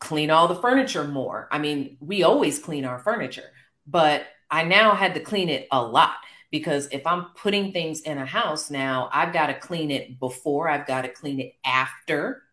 clean 0.01 0.31
all 0.31 0.49
the 0.49 0.57
furniture 0.57 1.05
more. 1.05 1.49
I 1.51 1.59
mean, 1.59 1.97
we 2.01 2.25
always 2.25 2.59
clean 2.59 2.85
our 2.85 2.99
furniture, 2.99 3.51
but 3.87 4.27
I 4.51 4.65
now 4.65 4.95
had 4.95 5.15
to 5.15 5.21
clean 5.21 5.49
it 5.49 5.69
a 5.71 5.83
lot 5.83 6.17
because 6.51 6.89
if 6.93 7.05
I'm 7.07 7.27
putting 7.37 7.73
things 7.73 8.03
in 8.03 8.19
a 8.19 8.25
house 8.25 8.71
now, 8.71 9.09
I've 9.13 9.33
got 9.33 9.49
to 9.49 9.55
clean 9.55 9.91
it 9.91 10.21
before, 10.21 10.69
I've 10.69 10.87
got 10.87 11.03
to 11.03 11.09
clean 11.09 11.41
it 11.41 11.55
after 11.65 12.44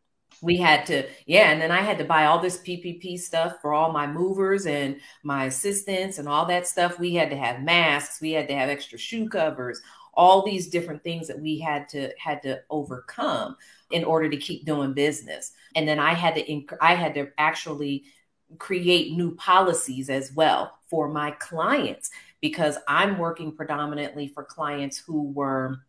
we 0.42 0.58
had 0.58 0.86
to 0.86 1.08
yeah 1.28 1.52
and 1.52 1.62
then 1.62 1.72
i 1.72 1.82
had 1.82 1.98
to 1.98 2.04
buy 2.04 2.26
all 2.26 2.40
this 2.40 2.58
PPE 2.58 3.20
stuff 3.20 3.62
for 3.62 3.74
all 3.74 3.92
my 3.92 4.08
movers 4.08 4.66
and 4.66 5.00
my 5.24 5.46
assistants 5.46 6.18
and 6.18 6.28
all 6.28 6.46
that 6.46 6.68
stuff. 6.68 7.00
We 7.00 7.14
had 7.14 7.30
to 7.30 7.38
have 7.38 7.62
masks. 7.62 8.22
We 8.22 8.32
had 8.32 8.48
to 8.48 8.56
have 8.56 8.70
extra 8.70 8.98
shoe 8.98 9.30
covers 9.30 9.82
all 10.14 10.44
these 10.44 10.68
different 10.68 11.04
things 11.04 11.28
that 11.28 11.40
we 11.40 11.60
had 11.60 11.88
to 11.90 12.12
had 12.18 12.42
to 12.44 12.62
overcome 12.70 13.56
in 13.92 14.04
order 14.04 14.30
to 14.30 14.38
keep 14.38 14.66
doing 14.66 14.94
business. 14.94 15.54
And 15.76 15.88
then 15.88 16.00
i 16.00 16.14
had 16.14 16.36
to 16.36 16.46
inc- 16.46 16.78
i 16.82 16.96
had 16.96 17.14
to 17.16 17.30
actually 17.38 18.04
create 18.58 19.14
new 19.14 19.36
policies 19.36 20.10
as 20.10 20.34
well 20.34 20.78
for 20.90 21.08
my 21.08 21.32
clients 21.32 22.12
because 22.42 22.78
i'm 22.88 23.18
working 23.18 23.56
predominantly 23.56 24.28
for 24.28 24.44
clients 24.44 24.98
who 24.98 25.32
were 25.32 25.80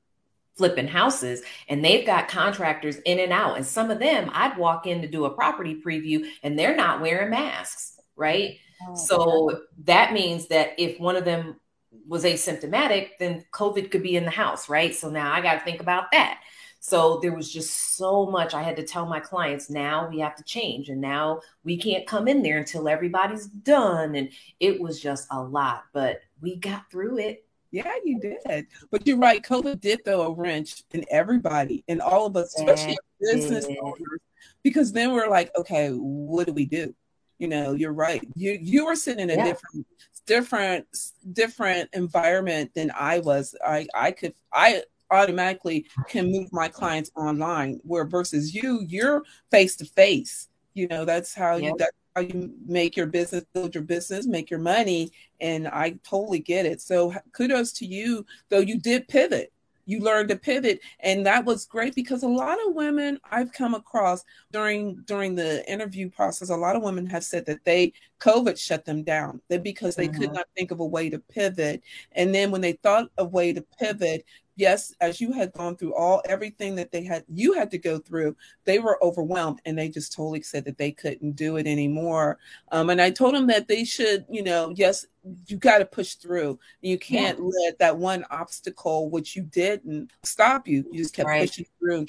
flipping 0.55 0.87
houses 0.89 1.43
and 1.69 1.85
they've 1.85 2.07
got 2.07 2.29
contractors 2.29 2.97
in 3.05 3.19
and 3.19 3.33
out. 3.33 3.57
And 3.57 3.67
some 3.67 3.91
of 3.91 3.99
them 3.99 4.31
i'd 4.35 4.57
walk 4.59 4.87
in 4.87 5.03
to 5.03 5.09
do 5.09 5.25
a 5.25 5.31
property 5.31 5.81
preview 5.85 6.27
and 6.43 6.59
they're 6.59 6.77
not 6.77 7.01
wearing 7.01 7.31
masks 7.31 7.99
right? 8.17 8.59
Oh, 8.89 8.95
so 8.95 9.51
yeah. 9.51 9.57
that 9.85 10.13
means 10.13 10.49
that 10.49 10.73
if 10.79 11.01
one 11.01 11.17
of 11.17 11.25
them 11.25 11.59
was 12.07 12.25
asymptomatic 12.25 13.11
then 13.19 13.45
covid 13.53 13.91
could 13.91 14.03
be 14.03 14.17
in 14.17 14.25
the 14.25 14.31
house 14.31 14.69
right? 14.69 14.95
So 14.95 15.11
now 15.11 15.33
i 15.33 15.41
got 15.41 15.55
to 15.55 15.65
think 15.65 15.81
about 15.81 16.11
that. 16.13 16.41
So 16.81 17.21
there 17.23 17.35
was 17.35 17.53
just 17.53 17.97
so 17.97 18.27
much 18.27 18.55
i 18.55 18.63
had 18.63 18.77
to 18.77 18.85
tell 18.85 19.07
my 19.07 19.21
clients 19.21 19.71
now 19.71 20.09
we 20.09 20.19
have 20.19 20.37
to 20.37 20.45
change 20.45 20.89
and 20.89 21.01
now 21.01 21.41
we 21.65 21.77
can't 21.79 22.07
come 22.07 22.29
in 22.29 22.43
there 22.43 22.59
until 22.59 22.89
everybody's 22.89 23.47
done. 23.47 24.15
And 24.15 24.31
it 24.61 24.81
was 24.81 25.01
just 25.01 25.27
a 25.31 25.41
lot 25.41 25.85
but 25.93 26.21
we 26.41 26.57
got 26.57 26.91
through 26.91 27.19
it 27.19 27.47
yeah, 27.73 27.93
you 28.05 28.21
did. 28.21 28.67
But 28.91 29.07
you're 29.07 29.19
right. 29.19 29.43
COVID 29.43 29.81
did 29.81 30.05
throw 30.05 30.23
a 30.23 30.33
wrench 30.33 30.85
in 30.93 31.05
everybody 31.11 31.83
and 31.89 32.01
all 32.01 32.27
of 32.27 32.37
us, 32.37 32.55
especially 32.59 32.99
business 33.19 33.67
owners, 33.83 34.21
because 34.63 34.93
then 34.93 35.13
we're 35.13 35.29
like, 35.29 35.51
okay, 35.57 35.89
what 35.89 36.47
do 36.47 36.53
we 36.53 36.67
do? 36.67 36.95
You 37.39 37.49
know, 37.49 37.73
you're 37.73 37.95
right. 37.95 38.23
You 38.37 38.59
you 38.61 38.85
were 38.85 38.95
sitting 38.95 39.29
in 39.29 39.31
a 39.31 39.37
yeah. 39.37 39.45
different 39.45 39.87
different 40.27 40.87
different 41.33 41.91
environment 41.95 42.73
than 42.75 42.93
I 42.95 43.19
was. 43.21 43.57
I 43.65 43.87
I 43.95 44.13
could 44.13 44.35
I 44.53 44.85
automatically 45.11 45.87
can 46.09 46.31
move 46.31 46.53
my 46.53 46.69
clients 46.69 47.11
online 47.17 47.81
where 47.85 48.05
versus 48.05 48.55
you, 48.55 48.85
you're 48.87 49.23
face 49.51 49.77
to 49.77 49.85
face. 49.85 50.49
You 50.75 50.89
know, 50.89 51.05
that's 51.05 51.35
how 51.35 51.57
yep. 51.57 51.63
you 51.63 51.77
that 51.79 51.91
how 52.15 52.23
you 52.23 52.53
make 52.67 52.97
your 52.97 53.07
business, 53.07 53.45
build 53.53 53.75
your 53.75 53.85
business, 53.85 54.27
make 54.27 54.51
your 54.51 54.61
money. 54.61 55.11
And 55.41 55.69
I 55.69 55.99
totally 56.05 56.39
get 56.39 56.67
it. 56.67 56.81
So 56.81 57.15
kudos 57.33 57.73
to 57.75 57.87
you, 57.87 58.27
though 58.49 58.61
you 58.61 58.79
did 58.79 59.09
pivot. 59.09 59.53
You 59.85 59.99
learned 59.99 60.29
to 60.29 60.37
pivot. 60.37 60.81
And 61.01 61.27
that 61.27 61.45
was 61.45 61.67
great 61.67 61.97
because 61.97 62.23
a 62.23 62.29
lot 62.29 62.59
of 62.67 62.75
women 62.75 63.19
I've 63.29 63.53
come 63.53 63.75
across 63.75 64.25
during 64.53 65.03
during 65.07 65.35
the 65.35 65.69
interview 65.71 66.09
process, 66.09 66.51
a 66.51 66.57
lot 66.57 66.77
of 66.77 66.83
women 66.83 67.05
have 67.07 67.25
said 67.25 67.47
that 67.47 67.65
they 67.65 67.93
COVID 68.21 68.57
shut 68.57 68.85
them 68.85 69.03
down. 69.03 69.41
That 69.49 69.65
because 69.65 69.97
they 69.97 70.07
mm-hmm. 70.07 70.21
could 70.21 70.33
not 70.33 70.47
think 70.57 70.71
of 70.71 70.79
a 70.79 70.87
way 70.87 71.11
to 71.11 71.19
pivot. 71.19 71.83
And 72.13 72.33
then 72.33 72.53
when 72.53 72.61
they 72.61 72.75
thought 72.75 73.11
of 73.19 73.27
a 73.27 73.31
way 73.31 73.53
to 73.53 73.65
pivot, 73.81 74.25
yes, 74.57 74.95
as 75.01 75.21
you 75.21 75.33
had 75.33 75.53
gone 75.53 75.77
through 75.77 75.95
all 75.95 76.23
everything 76.27 76.75
that 76.77 76.93
they 76.93 77.05
had, 77.05 77.25
you 77.29 77.55
had 77.55 77.71
to 77.71 77.79
go 77.79 77.99
through, 77.99 78.37
they 78.65 78.79
were 78.79 79.03
overwhelmed 79.03 79.61
and 79.65 79.79
they 79.79 79.89
just 79.89 80.13
totally 80.13 80.43
said 80.43 80.65
that 80.65 80.79
they 80.79 80.91
couldn't 80.91 81.37
do 81.37 81.57
it 81.57 81.67
anymore. 81.67 82.39
Um, 82.71 82.91
and 82.91 83.01
I 83.01 83.11
told 83.11 83.35
them 83.35 83.47
that 83.49 83.69
they 83.69 83.85
should, 83.85 84.25
you 84.29 84.43
know, 84.43 84.73
yes, 84.77 85.07
you 85.47 85.57
got 85.57 85.79
to 85.79 85.87
push 85.87 86.15
through. 86.15 86.59
You 86.81 86.99
can't 86.99 87.39
yeah. 87.39 87.51
let 87.65 87.79
that 87.79 87.97
one 87.97 88.25
obstacle, 88.31 89.09
which 89.11 89.37
you 89.37 89.43
didn't, 89.43 90.11
stop 90.23 90.69
you. 90.69 90.85
You 90.91 91.03
just 91.03 91.15
kept 91.15 91.29
right. 91.29 91.49
pushing 91.49 91.67
through 91.79 91.99
and 91.99 92.09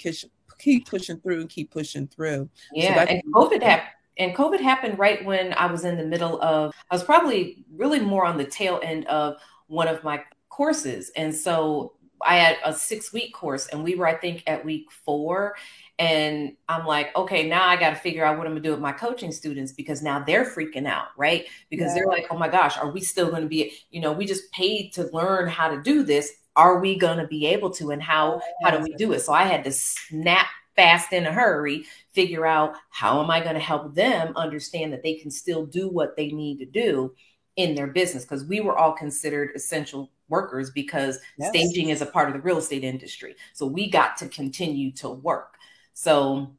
keep 0.59 0.87
pushing 0.87 1.19
through 1.19 1.41
and 1.41 1.49
keep 1.49 1.71
pushing 1.71 2.07
through. 2.07 2.49
Yeah, 2.71 3.05
so 3.05 3.11
and 3.11 3.23
COVID 3.33 3.61
happened. 3.61 3.89
And 4.19 4.35
COVID 4.35 4.61
happened 4.61 4.99
right 4.99 5.25
when 5.25 5.53
I 5.53 5.65
was 5.65 5.85
in 5.85 5.97
the 5.97 6.05
middle 6.05 6.39
of, 6.39 6.71
I 6.91 6.95
was 6.95 7.03
probably 7.03 7.65
really 7.75 7.99
more 7.99 8.25
on 8.25 8.37
the 8.37 8.45
tail 8.45 8.79
end 8.83 9.07
of 9.07 9.37
one 9.65 9.87
of 9.87 10.03
my 10.03 10.23
courses. 10.49 11.11
And 11.15 11.33
so 11.33 11.93
I 12.25 12.35
had 12.35 12.57
a 12.63 12.73
six 12.73 13.13
week 13.13 13.33
course 13.33 13.67
and 13.67 13.83
we 13.83 13.95
were, 13.95 14.07
I 14.07 14.15
think, 14.15 14.43
at 14.47 14.63
week 14.63 14.91
four. 15.05 15.55
And 15.99 16.55
I'm 16.67 16.85
like, 16.85 17.15
okay, 17.15 17.47
now 17.47 17.67
I 17.67 17.75
got 17.75 17.91
to 17.91 17.95
figure 17.95 18.25
out 18.25 18.37
what 18.37 18.47
I'm 18.47 18.53
gonna 18.53 18.61
do 18.63 18.71
with 18.71 18.79
my 18.79 18.91
coaching 18.91 19.31
students 19.31 19.71
because 19.71 20.01
now 20.01 20.23
they're 20.23 20.45
freaking 20.45 20.87
out, 20.87 21.07
right? 21.17 21.45
Because 21.69 21.87
yeah. 21.87 21.95
they're 21.95 22.07
like, 22.07 22.27
oh 22.31 22.37
my 22.37 22.49
gosh, 22.49 22.77
are 22.77 22.89
we 22.89 23.01
still 23.01 23.29
gonna 23.29 23.45
be, 23.45 23.73
you 23.91 24.01
know, 24.01 24.11
we 24.11 24.25
just 24.25 24.51
paid 24.51 24.91
to 24.93 25.09
learn 25.13 25.47
how 25.47 25.69
to 25.69 25.81
do 25.81 26.03
this. 26.03 26.31
Are 26.55 26.79
we 26.79 26.97
gonna 26.97 27.27
be 27.27 27.47
able 27.47 27.69
to? 27.71 27.91
And 27.91 28.01
how 28.01 28.41
how 28.63 28.71
do 28.71 28.79
we 28.83 28.93
do 28.95 29.13
it? 29.13 29.21
So 29.21 29.33
I 29.33 29.43
had 29.43 29.63
to 29.65 29.71
snap 29.71 30.47
fast 30.75 31.13
in 31.13 31.25
a 31.25 31.31
hurry, 31.31 31.85
figure 32.13 32.45
out 32.45 32.75
how 32.89 33.23
am 33.23 33.29
I 33.29 33.41
going 33.41 33.55
to 33.55 33.59
help 33.59 33.93
them 33.93 34.33
understand 34.35 34.93
that 34.93 35.03
they 35.03 35.15
can 35.15 35.31
still 35.31 35.65
do 35.65 35.87
what 35.87 36.15
they 36.15 36.31
need 36.31 36.59
to 36.59 36.65
do 36.65 37.13
in 37.55 37.75
their 37.75 37.87
business 37.87 38.23
because 38.23 38.45
we 38.45 38.59
were 38.61 38.77
all 38.77 38.93
considered 38.93 39.51
essential 39.55 40.09
workers 40.33 40.71
because 40.71 41.19
yes. 41.37 41.49
staging 41.49 41.89
is 41.89 42.01
a 42.01 42.07
part 42.07 42.27
of 42.27 42.33
the 42.33 42.41
real 42.41 42.57
estate 42.57 42.83
industry. 42.83 43.35
So 43.53 43.67
we 43.67 43.89
got 43.89 44.17
to 44.17 44.27
continue 44.27 44.91
to 44.93 45.09
work. 45.09 45.53
So 45.93 46.55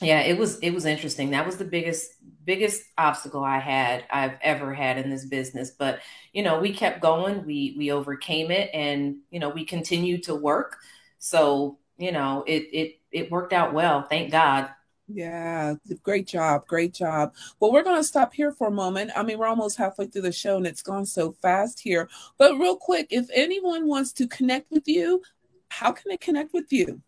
yeah, 0.00 0.20
it 0.20 0.36
was 0.38 0.58
it 0.58 0.70
was 0.70 0.84
interesting. 0.84 1.30
That 1.30 1.46
was 1.46 1.56
the 1.56 1.64
biggest 1.64 2.10
biggest 2.44 2.82
obstacle 2.98 3.42
I 3.42 3.58
had 3.58 4.04
I've 4.10 4.36
ever 4.42 4.74
had 4.74 4.98
in 4.98 5.08
this 5.08 5.24
business. 5.24 5.70
But 5.70 6.00
you 6.32 6.42
know, 6.42 6.60
we 6.60 6.72
kept 6.72 7.00
going. 7.00 7.46
We 7.46 7.74
we 7.78 7.90
overcame 7.90 8.50
it 8.50 8.70
and 8.74 9.16
you 9.30 9.40
know, 9.40 9.48
we 9.48 9.64
continued 9.64 10.24
to 10.24 10.34
work. 10.34 10.76
So, 11.18 11.78
you 11.96 12.12
know, 12.12 12.44
it 12.46 12.68
it 12.72 13.00
it 13.10 13.30
worked 13.30 13.52
out 13.54 13.72
well. 13.72 14.02
Thank 14.02 14.30
God. 14.30 14.68
Yeah, 15.06 15.74
great 16.02 16.26
job. 16.26 16.66
Great 16.66 16.94
job. 16.94 17.34
Well, 17.60 17.72
we're 17.72 17.82
going 17.82 18.00
to 18.00 18.04
stop 18.04 18.32
here 18.32 18.52
for 18.52 18.68
a 18.68 18.72
moment. 18.72 19.10
I 19.14 19.22
mean, 19.22 19.38
we're 19.38 19.46
almost 19.46 19.76
halfway 19.76 20.06
through 20.06 20.22
the 20.22 20.32
show 20.32 20.56
and 20.56 20.66
it's 20.66 20.82
gone 20.82 21.04
so 21.04 21.32
fast 21.42 21.78
here. 21.78 22.08
But, 22.38 22.58
real 22.58 22.76
quick, 22.76 23.08
if 23.10 23.26
anyone 23.34 23.86
wants 23.86 24.12
to 24.14 24.26
connect 24.26 24.70
with 24.70 24.88
you, 24.88 25.22
how 25.68 25.92
can 25.92 26.04
they 26.08 26.16
connect 26.16 26.54
with 26.54 26.72
you? 26.72 27.02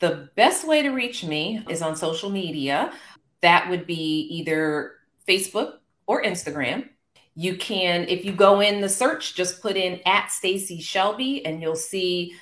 The 0.00 0.28
best 0.34 0.66
way 0.66 0.82
to 0.82 0.90
reach 0.90 1.24
me 1.24 1.64
is 1.68 1.82
on 1.82 1.94
social 1.94 2.30
media. 2.30 2.92
That 3.42 3.70
would 3.70 3.86
be 3.86 4.22
either 4.30 4.94
Facebook 5.28 5.74
or 6.06 6.22
Instagram. 6.22 6.88
You 7.36 7.56
can, 7.56 8.08
if 8.08 8.24
you 8.24 8.32
go 8.32 8.60
in 8.60 8.80
the 8.80 8.88
search, 8.88 9.34
just 9.34 9.62
put 9.62 9.76
in 9.76 10.00
at 10.04 10.30
Stacey 10.32 10.80
Shelby 10.80 11.46
and 11.46 11.62
you'll 11.62 11.76
see 11.76 12.34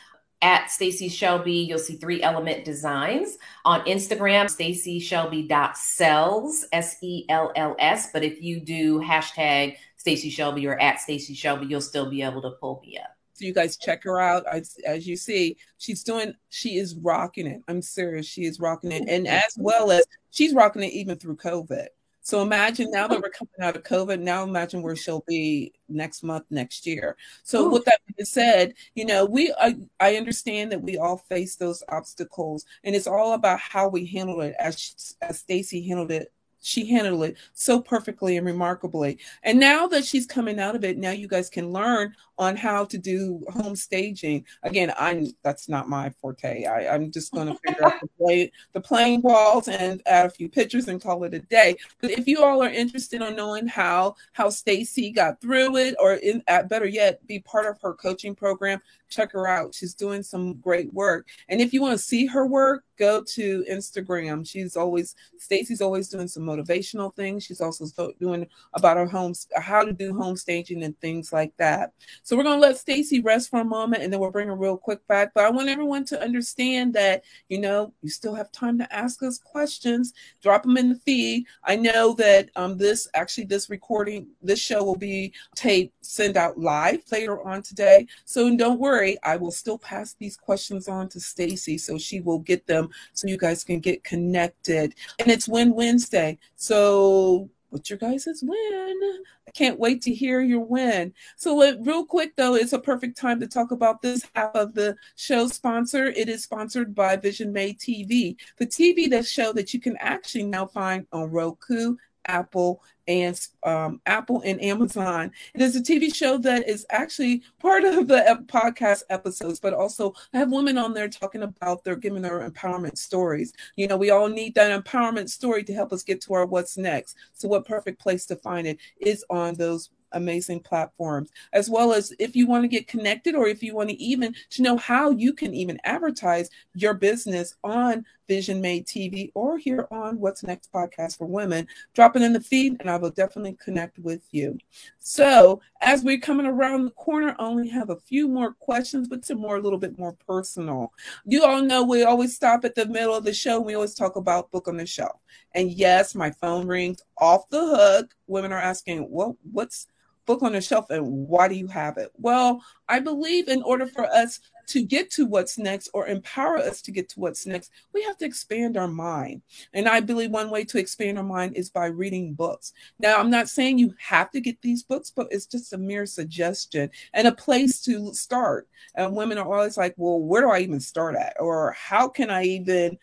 at 0.42 0.70
Stacey 0.70 1.08
Shelby. 1.08 1.52
You'll 1.52 1.78
see 1.78 1.96
three 1.96 2.22
element 2.22 2.64
designs 2.64 3.38
on 3.64 3.80
Instagram, 3.82 4.50
Stacey 4.50 4.98
Shelby.sells, 4.98 6.66
S 6.72 6.96
E 7.00 7.24
L 7.28 7.52
L 7.56 7.76
S. 7.78 8.10
But 8.12 8.24
if 8.24 8.42
you 8.42 8.60
do 8.60 9.00
hashtag 9.00 9.76
Stacey 9.96 10.30
Shelby 10.30 10.66
or 10.66 10.78
at 10.80 11.00
Stacey 11.00 11.34
Shelby, 11.34 11.66
you'll 11.66 11.80
still 11.80 12.10
be 12.10 12.22
able 12.22 12.42
to 12.42 12.50
pull 12.50 12.82
me 12.84 12.98
up. 12.98 13.16
So 13.34 13.46
you 13.46 13.54
guys 13.54 13.76
check 13.76 14.04
her 14.04 14.20
out. 14.20 14.44
As, 14.50 14.76
as 14.84 15.06
you 15.06 15.16
see, 15.16 15.56
she's 15.78 16.02
doing, 16.02 16.34
she 16.50 16.76
is 16.76 16.94
rocking 16.96 17.46
it. 17.46 17.62
I'm 17.66 17.80
serious. 17.80 18.26
She 18.26 18.44
is 18.44 18.60
rocking 18.60 18.92
it. 18.92 19.08
And 19.08 19.26
as 19.26 19.54
well 19.56 19.90
as 19.90 20.04
she's 20.30 20.52
rocking 20.52 20.82
it 20.82 20.92
even 20.92 21.16
through 21.18 21.36
COVID. 21.36 21.86
So 22.24 22.40
imagine 22.40 22.90
now 22.92 23.08
that 23.08 23.20
we're 23.20 23.30
coming 23.30 23.50
out 23.60 23.74
of 23.74 23.82
COVID, 23.82 24.20
now 24.20 24.44
imagine 24.44 24.80
where 24.80 24.94
she'll 24.94 25.24
be 25.26 25.72
next 25.88 26.22
month, 26.22 26.44
next 26.50 26.86
year. 26.86 27.16
So 27.42 27.66
Ooh. 27.66 27.70
with 27.70 27.84
that 27.86 28.00
said, 28.26 28.74
you 28.94 29.04
know, 29.04 29.24
we 29.24 29.54
I, 29.60 29.76
I 30.00 30.16
understand 30.16 30.72
that 30.72 30.82
we 30.82 30.98
all 30.98 31.18
face 31.18 31.56
those 31.56 31.82
obstacles, 31.88 32.64
and 32.84 32.94
it's 32.94 33.06
all 33.06 33.34
about 33.34 33.60
how 33.60 33.88
we 33.88 34.06
handle 34.06 34.40
it. 34.40 34.54
As 34.58 35.16
as 35.22 35.38
Stacey 35.38 35.86
handled 35.86 36.10
it 36.10 36.32
she 36.62 36.86
handled 36.86 37.24
it 37.24 37.36
so 37.52 37.80
perfectly 37.80 38.36
and 38.36 38.46
remarkably. 38.46 39.18
And 39.42 39.58
now 39.58 39.86
that 39.88 40.04
she's 40.04 40.26
coming 40.26 40.58
out 40.58 40.76
of 40.76 40.84
it, 40.84 40.96
now 40.96 41.10
you 41.10 41.28
guys 41.28 41.50
can 41.50 41.72
learn 41.72 42.14
on 42.42 42.56
how 42.56 42.84
to 42.84 42.98
do 42.98 43.42
home 43.52 43.76
staging. 43.76 44.44
Again, 44.62 44.92
I'm 44.98 45.28
that's 45.42 45.68
not 45.68 45.88
my 45.88 46.10
forte. 46.20 46.64
I, 46.64 46.94
I'm 46.94 47.10
just 47.10 47.32
going 47.32 47.46
to 47.52 47.58
figure 47.64 47.86
out 47.86 48.00
the 48.00 48.08
play 48.18 48.52
the 48.72 48.80
plain 48.80 49.22
walls 49.22 49.68
and 49.68 50.02
add 50.06 50.26
a 50.26 50.30
few 50.30 50.48
pictures 50.48 50.88
and 50.88 51.02
call 51.02 51.24
it 51.24 51.34
a 51.34 51.38
day. 51.38 51.76
But 52.00 52.10
if 52.10 52.26
you 52.26 52.42
all 52.42 52.62
are 52.62 52.68
interested 52.68 53.22
in 53.22 53.36
knowing 53.36 53.66
how 53.66 54.16
how 54.32 54.50
Stacey 54.50 55.10
got 55.10 55.40
through 55.40 55.76
it, 55.76 55.94
or 55.98 56.14
in 56.14 56.42
at 56.48 56.68
better 56.68 56.86
yet, 56.86 57.26
be 57.26 57.38
part 57.38 57.66
of 57.66 57.80
her 57.80 57.94
coaching 57.94 58.34
program, 58.34 58.80
check 59.08 59.32
her 59.32 59.46
out. 59.46 59.74
She's 59.74 59.94
doing 59.94 60.22
some 60.22 60.54
great 60.54 60.92
work. 60.92 61.28
And 61.48 61.60
if 61.60 61.72
you 61.72 61.80
want 61.80 61.92
to 61.92 62.04
see 62.04 62.26
her 62.26 62.46
work, 62.46 62.84
go 62.98 63.22
to 63.22 63.64
Instagram. 63.70 64.46
She's 64.46 64.76
always 64.76 65.14
Stacey's 65.38 65.80
always 65.80 66.08
doing 66.08 66.28
some 66.28 66.44
motivational 66.44 67.14
things. 67.14 67.44
She's 67.44 67.60
also 67.60 67.86
doing 68.18 68.46
about 68.74 68.96
her 68.96 69.06
homes, 69.06 69.48
how 69.56 69.84
to 69.84 69.92
do 69.92 70.16
home 70.16 70.36
staging 70.36 70.82
and 70.82 70.98
things 71.00 71.32
like 71.32 71.52
that. 71.58 71.92
So 72.22 72.31
we're 72.36 72.44
gonna 72.44 72.60
let 72.60 72.78
Stacey 72.78 73.20
rest 73.20 73.50
for 73.50 73.60
a 73.60 73.64
moment, 73.64 74.02
and 74.02 74.12
then 74.12 74.20
we'll 74.20 74.30
bring 74.30 74.48
her 74.48 74.54
real 74.54 74.76
quick 74.76 75.06
back. 75.06 75.32
But 75.34 75.44
I 75.44 75.50
want 75.50 75.68
everyone 75.68 76.04
to 76.06 76.20
understand 76.20 76.94
that 76.94 77.24
you 77.48 77.60
know 77.60 77.92
you 78.02 78.10
still 78.10 78.34
have 78.34 78.50
time 78.52 78.78
to 78.78 78.94
ask 78.94 79.22
us 79.22 79.38
questions. 79.38 80.12
Drop 80.42 80.62
them 80.62 80.76
in 80.76 80.90
the 80.90 80.94
feed. 80.94 81.46
I 81.64 81.76
know 81.76 82.14
that 82.14 82.50
um, 82.56 82.78
this 82.78 83.08
actually 83.14 83.44
this 83.44 83.70
recording 83.70 84.28
this 84.42 84.60
show 84.60 84.82
will 84.82 84.96
be 84.96 85.32
taped 85.54 85.94
send 86.04 86.36
out 86.36 86.58
live 86.58 87.02
later 87.10 87.42
on 87.46 87.62
today. 87.62 88.06
So 88.24 88.54
don't 88.56 88.80
worry, 88.80 89.16
I 89.22 89.36
will 89.36 89.50
still 89.50 89.78
pass 89.78 90.14
these 90.14 90.36
questions 90.36 90.88
on 90.88 91.08
to 91.10 91.20
Stacey 91.20 91.78
so 91.78 91.98
she 91.98 92.20
will 92.20 92.38
get 92.38 92.66
them 92.66 92.90
so 93.12 93.28
you 93.28 93.36
guys 93.36 93.64
can 93.64 93.80
get 93.80 94.04
connected. 94.04 94.94
And 95.18 95.30
it's 95.30 95.48
Win 95.48 95.74
Wednesday. 95.74 96.38
So 96.56 97.50
what's 97.72 97.88
your 97.88 97.98
guys' 97.98 98.42
win? 98.42 99.22
I 99.48 99.50
can't 99.52 99.78
wait 99.78 100.02
to 100.02 100.14
hear 100.14 100.40
your 100.40 100.60
win. 100.60 101.14
So, 101.36 101.56
let, 101.56 101.78
real 101.80 102.04
quick 102.04 102.36
though, 102.36 102.54
it's 102.54 102.74
a 102.74 102.78
perfect 102.78 103.16
time 103.16 103.40
to 103.40 103.48
talk 103.48 103.70
about 103.70 104.02
this 104.02 104.28
half 104.34 104.54
of 104.54 104.74
the 104.74 104.96
show 105.16 105.48
sponsor. 105.48 106.06
It 106.06 106.28
is 106.28 106.44
sponsored 106.44 106.94
by 106.94 107.16
Vision 107.16 107.52
Made 107.52 107.78
TV, 107.78 108.36
the 108.58 108.66
TV 108.66 109.08
that 109.10 109.26
show 109.26 109.52
that 109.54 109.72
you 109.72 109.80
can 109.80 109.96
actually 109.98 110.44
now 110.44 110.66
find 110.66 111.06
on 111.12 111.30
Roku, 111.30 111.96
Apple, 112.26 112.82
and 113.08 113.38
um, 113.64 114.00
Apple 114.06 114.42
and 114.44 114.62
Amazon. 114.62 115.32
It 115.54 115.60
is 115.60 115.76
a 115.76 115.80
TV 115.80 116.14
show 116.14 116.38
that 116.38 116.68
is 116.68 116.86
actually 116.90 117.42
part 117.58 117.84
of 117.84 118.08
the 118.08 118.44
podcast 118.46 119.02
episodes, 119.10 119.60
but 119.60 119.74
also 119.74 120.14
I 120.32 120.38
have 120.38 120.52
women 120.52 120.78
on 120.78 120.94
there 120.94 121.08
talking 121.08 121.42
about 121.42 121.84
their 121.84 121.96
giving 121.96 122.22
their 122.22 122.48
empowerment 122.48 122.98
stories. 122.98 123.52
You 123.76 123.88
know, 123.88 123.96
we 123.96 124.10
all 124.10 124.28
need 124.28 124.54
that 124.54 124.84
empowerment 124.84 125.28
story 125.28 125.64
to 125.64 125.74
help 125.74 125.92
us 125.92 126.02
get 126.02 126.20
to 126.22 126.34
our 126.34 126.46
what's 126.46 126.76
next. 126.76 127.16
So, 127.32 127.48
what 127.48 127.66
perfect 127.66 128.00
place 128.00 128.26
to 128.26 128.36
find 128.36 128.66
it 128.66 128.78
is 129.00 129.24
on 129.30 129.54
those 129.54 129.90
amazing 130.12 130.60
platforms, 130.60 131.30
as 131.52 131.68
well 131.68 131.92
as 131.92 132.12
if 132.18 132.36
you 132.36 132.46
want 132.46 132.64
to 132.64 132.68
get 132.68 132.86
connected 132.86 133.34
or 133.34 133.46
if 133.46 133.62
you 133.62 133.74
want 133.74 133.90
to 133.90 133.96
even 133.96 134.34
to 134.50 134.62
know 134.62 134.76
how 134.76 135.10
you 135.10 135.32
can 135.32 135.54
even 135.54 135.78
advertise 135.84 136.50
your 136.74 136.94
business 136.94 137.54
on 137.64 138.04
Vision 138.32 138.62
Made 138.62 138.86
TV 138.86 139.30
or 139.34 139.58
here 139.58 139.86
on 139.90 140.18
What's 140.18 140.42
Next 140.42 140.72
podcast 140.72 141.18
for 141.18 141.26
women, 141.26 141.68
drop 141.92 142.16
it 142.16 142.22
in 142.22 142.32
the 142.32 142.40
feed 142.40 142.78
and 142.80 142.88
I 142.88 142.96
will 142.96 143.10
definitely 143.10 143.58
connect 143.62 143.98
with 143.98 144.22
you. 144.30 144.56
So 144.98 145.60
as 145.82 146.02
we're 146.02 146.18
coming 146.18 146.46
around 146.46 146.86
the 146.86 146.92
corner, 146.92 147.36
I 147.38 147.44
only 147.44 147.68
have 147.68 147.90
a 147.90 147.96
few 147.96 148.28
more 148.28 148.54
questions, 148.54 149.06
but 149.06 149.26
some 149.26 149.38
more 149.38 149.56
a 149.56 149.60
little 149.60 149.78
bit 149.78 149.98
more 149.98 150.16
personal. 150.26 150.94
You 151.26 151.44
all 151.44 151.60
know 151.60 151.84
we 151.84 152.04
always 152.04 152.34
stop 152.34 152.64
at 152.64 152.74
the 152.74 152.86
middle 152.86 153.14
of 153.14 153.24
the 153.24 153.34
show. 153.34 153.60
We 153.60 153.74
always 153.74 153.94
talk 153.94 154.16
about 154.16 154.50
book 154.50 154.66
on 154.66 154.78
the 154.78 154.86
shelf. 154.86 155.20
And 155.54 155.70
yes, 155.70 156.14
my 156.14 156.30
phone 156.30 156.66
rings 156.66 157.02
off 157.18 157.50
the 157.50 157.60
hook. 157.60 158.14
Women 158.28 158.50
are 158.50 158.58
asking, 158.58 159.10
well, 159.10 159.36
what's 159.52 159.88
book 160.26 160.42
on 160.42 160.52
the 160.52 160.60
shelf 160.60 160.90
and 160.90 161.04
why 161.06 161.48
do 161.48 161.54
you 161.54 161.66
have 161.66 161.96
it? 161.96 162.10
Well, 162.16 162.62
I 162.88 163.00
believe 163.00 163.48
in 163.48 163.62
order 163.62 163.86
for 163.86 164.04
us 164.04 164.40
to 164.68 164.82
get 164.82 165.10
to 165.10 165.26
what's 165.26 165.58
next 165.58 165.90
or 165.92 166.06
empower 166.06 166.58
us 166.58 166.80
to 166.82 166.92
get 166.92 167.08
to 167.10 167.20
what's 167.20 167.46
next, 167.46 167.70
we 167.92 168.02
have 168.02 168.16
to 168.18 168.24
expand 168.24 168.76
our 168.76 168.88
mind. 168.88 169.42
And 169.74 169.88
I 169.88 170.00
believe 170.00 170.30
one 170.30 170.50
way 170.50 170.64
to 170.64 170.78
expand 170.78 171.18
our 171.18 171.24
mind 171.24 171.56
is 171.56 171.70
by 171.70 171.86
reading 171.86 172.34
books. 172.34 172.72
Now, 172.98 173.18
I'm 173.18 173.30
not 173.30 173.48
saying 173.48 173.78
you 173.78 173.94
have 173.98 174.30
to 174.30 174.40
get 174.40 174.60
these 174.62 174.82
books, 174.82 175.10
but 175.10 175.28
it's 175.30 175.46
just 175.46 175.72
a 175.72 175.78
mere 175.78 176.06
suggestion 176.06 176.90
and 177.12 177.26
a 177.26 177.32
place 177.32 177.82
to 177.82 178.14
start. 178.14 178.68
And 178.94 179.16
women 179.16 179.38
are 179.38 179.52
always 179.52 179.76
like, 179.76 179.94
well, 179.96 180.20
where 180.20 180.42
do 180.42 180.50
I 180.50 180.60
even 180.60 180.80
start 180.80 181.16
at? 181.16 181.36
Or 181.40 181.72
how 181.72 182.08
can 182.08 182.30
I 182.30 182.44
even 182.44 182.98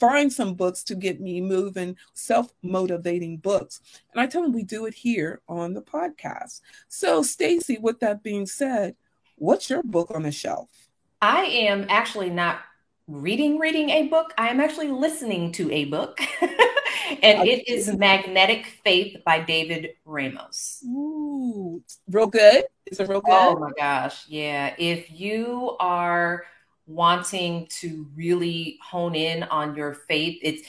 find 0.00 0.32
some 0.32 0.54
books 0.54 0.82
to 0.84 0.94
get 0.94 1.20
me 1.20 1.40
moving, 1.40 1.96
self 2.14 2.52
motivating 2.62 3.36
books. 3.36 3.80
And 4.12 4.20
I 4.20 4.26
tell 4.26 4.42
them 4.42 4.52
we 4.52 4.64
do 4.64 4.86
it 4.86 4.94
here 4.94 5.42
on 5.48 5.74
the 5.74 5.82
podcast. 5.82 6.62
So, 6.88 7.22
Stacey, 7.22 7.78
with 7.78 8.00
that 8.00 8.22
being 8.22 8.46
said, 8.46 8.96
what's 9.36 9.70
your 9.70 9.82
book 9.82 10.10
on 10.12 10.22
the 10.22 10.32
shelf? 10.32 10.70
I 11.22 11.42
am 11.42 11.86
actually 11.88 12.30
not 12.30 12.60
reading 13.06 13.58
reading 13.58 13.90
a 13.90 14.08
book. 14.08 14.32
I 14.38 14.48
am 14.48 14.60
actually 14.60 14.90
listening 14.90 15.52
to 15.52 15.70
a 15.70 15.84
book. 15.84 16.18
and 17.22 17.46
it 17.46 17.68
is 17.68 17.94
Magnetic 17.94 18.66
Faith 18.84 19.18
by 19.24 19.40
David 19.40 19.90
Ramos. 20.04 20.82
Ooh, 20.86 21.82
real 22.08 22.26
good. 22.26 22.64
Is 22.86 23.00
it 23.00 23.08
real 23.08 23.18
oh 23.18 23.20
good? 23.20 23.56
Oh 23.56 23.58
my 23.58 23.72
gosh. 23.76 24.24
Yeah. 24.28 24.74
If 24.78 25.10
you 25.10 25.76
are 25.78 26.44
wanting 26.90 27.66
to 27.68 28.06
really 28.16 28.78
hone 28.82 29.14
in 29.14 29.42
on 29.44 29.74
your 29.74 29.94
faith 29.94 30.38
it's 30.42 30.62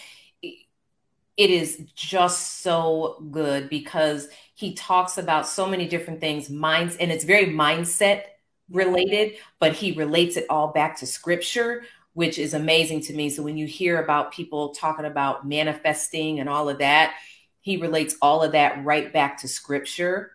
it 1.38 1.50
is 1.50 1.82
just 1.96 2.62
so 2.62 3.24
good 3.32 3.70
because 3.70 4.28
he 4.54 4.74
talks 4.74 5.18
about 5.18 5.48
so 5.48 5.66
many 5.66 5.88
different 5.88 6.20
things 6.20 6.50
minds 6.50 6.96
and 6.98 7.12
it's 7.12 7.24
very 7.24 7.48
mindset 7.48 8.24
related 8.70 9.34
but 9.60 9.74
he 9.74 9.92
relates 9.94 10.38
it 10.38 10.46
all 10.50 10.68
back 10.68 10.98
to 10.98 11.06
scripture 11.06 11.84
which 12.14 12.38
is 12.38 12.54
amazing 12.54 13.02
to 13.02 13.14
me. 13.14 13.30
So 13.30 13.42
when 13.42 13.58
you 13.58 13.66
hear 13.66 14.02
about 14.02 14.34
people 14.34 14.70
talking 14.70 15.06
about 15.06 15.48
manifesting 15.48 16.40
and 16.40 16.50
all 16.50 16.70
of 16.70 16.80
that 16.80 17.16
he 17.62 17.78
relates 17.78 18.16
all 18.22 18.44
of 18.44 18.54
that 18.54 18.84
right 18.84 19.14
back 19.14 19.40
to 19.40 19.48
scripture 19.48 20.32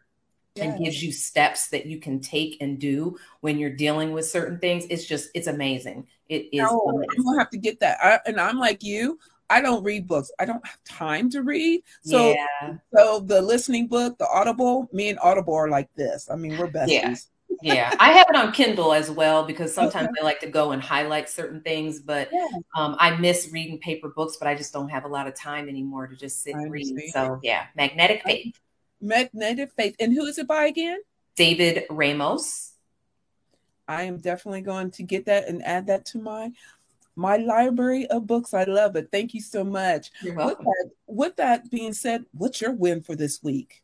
and 0.59 0.83
gives 0.83 1.03
you 1.03 1.12
steps 1.12 1.69
that 1.69 1.87
you 1.87 1.99
can 2.01 2.21
take 2.21 2.57
and 2.61 2.79
do 2.79 3.16
when 3.40 3.59
you're 3.59 3.71
dealing 3.71 4.12
with 4.12 4.27
certain 4.27 4.59
things. 4.59 4.87
It's 4.90 5.05
just, 5.05 5.31
it's 5.35 5.47
amazing. 5.47 6.07
It 6.29 6.49
is. 6.53 6.62
No, 6.62 6.81
amazing. 6.81 7.09
I'm 7.19 7.25
gonna 7.25 7.38
have 7.38 7.51
to 7.51 7.59
get 7.59 7.81
that. 7.81 7.99
I, 8.03 8.21
and 8.27 8.40
I'm 8.40 8.59
like 8.59 8.83
you. 8.83 9.19
I 9.49 9.61
don't 9.61 9.85
read 9.85 10.09
books. 10.09 10.31
I 10.40 10.45
don't 10.45 10.66
have 10.66 10.83
time 10.85 11.31
to 11.31 11.42
read. 11.42 11.83
So, 12.03 12.31
yeah. 12.31 12.77
so 12.95 13.21
the 13.21 13.40
listening 13.40 13.87
book, 13.87 14.19
the 14.19 14.27
Audible, 14.29 14.88
me 14.92 15.09
and 15.09 15.19
Audible 15.23 15.55
are 15.55 15.69
like 15.69 15.88
this. 15.95 16.29
I 16.31 16.37
mean, 16.37 16.59
we're 16.59 16.66
besties. 16.66 17.27
Yeah. 17.62 17.75
yeah, 17.75 17.95
I 18.01 18.11
have 18.12 18.27
it 18.29 18.37
on 18.37 18.53
Kindle 18.53 18.92
as 18.92 19.11
well 19.11 19.45
because 19.45 19.73
sometimes 19.73 20.09
okay. 20.09 20.21
I 20.21 20.25
like 20.25 20.40
to 20.40 20.49
go 20.49 20.73
and 20.73 20.83
highlight 20.83 21.29
certain 21.29 21.61
things. 21.62 22.01
But 22.01 22.29
yeah. 22.33 22.47
um, 22.77 22.97
I 22.99 23.16
miss 23.16 23.51
reading 23.53 23.79
paper 23.79 24.09
books, 24.09 24.37
but 24.37 24.49
I 24.49 24.55
just 24.55 24.73
don't 24.73 24.88
have 24.88 25.05
a 25.05 25.09
lot 25.09 25.27
of 25.27 25.35
time 25.35 25.69
anymore 25.69 26.07
to 26.09 26.16
just 26.16 26.42
sit 26.42 26.55
and 26.55 26.71
read. 26.71 26.92
So 27.12 27.38
yeah, 27.42 27.66
Magnetic 27.77 28.25
Faith. 28.25 28.59
Magnetic 29.00 29.72
Faith. 29.76 29.96
And 30.00 30.12
who 30.12 30.24
is 30.24 30.38
it 30.38 30.46
by 30.46 30.66
again? 30.66 30.98
David 31.37 31.85
Ramos. 31.90 32.72
I 33.88 34.02
am 34.04 34.18
definitely 34.18 34.62
going 34.62 34.90
to 34.92 35.02
get 35.02 35.26
that 35.26 35.48
and 35.48 35.64
add 35.64 35.87
that 35.87 36.06
to 36.06 36.18
my 36.18 36.52
my 37.18 37.38
library 37.38 38.06
of 38.09 38.26
books. 38.26 38.52
I 38.52 38.64
love 38.64 38.94
it. 38.96 39.09
Thank 39.11 39.32
you 39.32 39.40
so 39.40 39.64
much. 39.64 40.11
You're 40.20 40.35
welcome. 40.35 40.66
With 40.66 40.74
that, 40.74 40.90
with 41.06 41.37
that 41.37 41.70
being 41.70 41.94
said, 41.94 42.26
what's 42.32 42.61
your 42.61 42.72
win 42.72 43.02
for 43.02 43.16
this 43.16 43.42
week? 43.42 43.82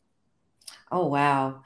Oh 0.91 1.07
wow. 1.07 1.63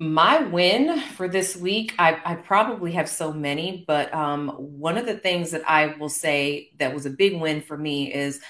My 0.00 0.42
win 0.42 0.98
for 1.00 1.28
this 1.28 1.56
week, 1.56 1.94
I, 2.00 2.20
I 2.24 2.34
probably 2.34 2.92
have 2.92 3.08
so 3.08 3.32
many, 3.32 3.84
but 3.86 4.12
um, 4.12 4.48
one 4.48 4.98
of 4.98 5.06
the 5.06 5.16
things 5.16 5.52
that 5.52 5.62
I 5.68 5.94
will 5.98 6.08
say 6.08 6.72
that 6.78 6.92
was 6.92 7.06
a 7.06 7.10
big 7.10 7.40
win 7.40 7.62
for 7.62 7.78
me 7.78 8.12
is 8.12 8.40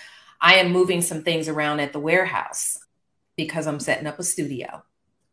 I 0.40 0.54
am 0.54 0.72
moving 0.72 1.02
some 1.02 1.22
things 1.22 1.48
around 1.48 1.80
at 1.80 1.92
the 1.92 2.00
warehouse 2.00 2.78
because 3.36 3.66
I'm 3.66 3.80
setting 3.80 4.06
up 4.06 4.18
a 4.18 4.22
studio. 4.22 4.82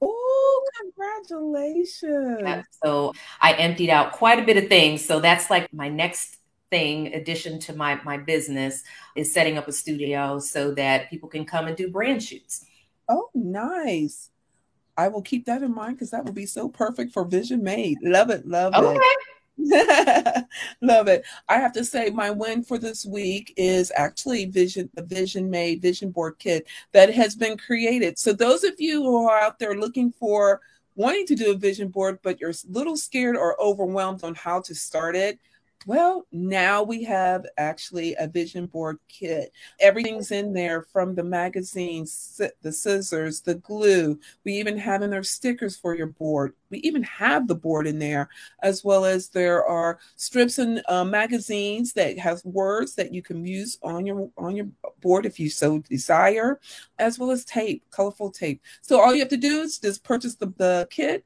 Oh, 0.01 0.63
congratulations. 0.81 2.39
Yeah, 2.41 2.63
so 2.83 3.13
I 3.39 3.53
emptied 3.53 3.89
out 3.89 4.13
quite 4.13 4.39
a 4.39 4.45
bit 4.45 4.57
of 4.57 4.67
things. 4.67 5.05
So 5.05 5.19
that's 5.19 5.49
like 5.49 5.71
my 5.73 5.89
next 5.89 6.37
thing 6.71 7.13
addition 7.13 7.59
to 7.59 7.73
my 7.73 7.99
my 8.05 8.17
business 8.17 8.83
is 9.15 9.33
setting 9.33 9.57
up 9.57 9.67
a 9.67 9.73
studio 9.73 10.39
so 10.39 10.73
that 10.73 11.09
people 11.09 11.27
can 11.27 11.45
come 11.45 11.67
and 11.67 11.75
do 11.75 11.91
brand 11.91 12.23
shoots. 12.23 12.65
Oh, 13.09 13.29
nice. 13.35 14.29
I 14.97 15.07
will 15.09 15.21
keep 15.21 15.45
that 15.45 15.63
in 15.63 15.73
mind 15.73 15.95
because 15.97 16.11
that 16.11 16.25
will 16.25 16.33
be 16.33 16.45
so 16.45 16.69
perfect 16.69 17.13
for 17.13 17.25
Vision 17.25 17.63
Made. 17.63 17.97
Love 18.01 18.29
it, 18.29 18.47
love 18.47 18.73
okay. 18.73 18.95
it. 18.95 19.17
Love 20.81 21.07
it. 21.07 21.23
I 21.47 21.57
have 21.57 21.73
to 21.73 21.85
say, 21.85 22.09
my 22.09 22.31
win 22.31 22.63
for 22.63 22.77
this 22.77 23.05
week 23.05 23.53
is 23.57 23.91
actually 23.95 24.45
Vision, 24.45 24.89
the 24.95 25.03
Vision 25.03 25.49
Made 25.49 25.81
Vision 25.81 26.09
Board 26.11 26.35
Kit 26.39 26.67
that 26.93 27.13
has 27.13 27.35
been 27.35 27.57
created. 27.57 28.17
So, 28.17 28.33
those 28.33 28.63
of 28.63 28.79
you 28.79 29.03
who 29.03 29.27
are 29.27 29.39
out 29.39 29.59
there 29.59 29.75
looking 29.75 30.11
for 30.11 30.61
wanting 30.95 31.25
to 31.27 31.35
do 31.35 31.51
a 31.51 31.57
vision 31.57 31.89
board, 31.89 32.19
but 32.23 32.39
you're 32.39 32.51
a 32.51 32.69
little 32.69 32.97
scared 32.97 33.37
or 33.37 33.61
overwhelmed 33.61 34.23
on 34.23 34.35
how 34.35 34.61
to 34.61 34.75
start 34.75 35.15
it, 35.15 35.39
Well, 35.87 36.27
now 36.31 36.83
we 36.83 37.03
have 37.05 37.43
actually 37.57 38.15
a 38.19 38.27
vision 38.27 38.67
board 38.67 38.99
kit. 39.07 39.51
Everything's 39.79 40.29
in 40.29 40.53
there 40.53 40.83
from 40.83 41.15
the 41.15 41.23
magazines, 41.23 42.39
the 42.61 42.71
scissors, 42.71 43.41
the 43.41 43.55
glue. 43.55 44.19
We 44.45 44.53
even 44.53 44.77
have 44.77 45.01
in 45.01 45.09
there 45.09 45.23
stickers 45.23 45.75
for 45.75 45.95
your 45.95 46.07
board. 46.07 46.53
We 46.69 46.79
even 46.79 47.01
have 47.03 47.47
the 47.47 47.55
board 47.55 47.87
in 47.87 47.97
there, 47.97 48.29
as 48.61 48.83
well 48.83 49.05
as 49.05 49.29
there 49.29 49.65
are 49.65 49.97
strips 50.17 50.59
and 50.59 50.83
uh, 50.87 51.03
magazines 51.03 51.93
that 51.93 52.19
have 52.19 52.45
words 52.45 52.93
that 52.95 53.11
you 53.11 53.23
can 53.23 53.43
use 53.43 53.79
on 53.81 54.05
your 54.05 54.29
on 54.37 54.55
your 54.55 54.67
board 55.01 55.25
if 55.25 55.39
you 55.39 55.49
so 55.49 55.79
desire, 55.79 56.59
as 56.99 57.17
well 57.17 57.31
as 57.31 57.43
tape, 57.43 57.83
colorful 57.89 58.29
tape. 58.29 58.61
So 58.81 59.01
all 59.01 59.15
you 59.15 59.21
have 59.21 59.29
to 59.29 59.37
do 59.37 59.61
is 59.61 59.79
just 59.79 60.03
purchase 60.03 60.35
the, 60.35 60.53
the 60.57 60.87
kit 60.91 61.25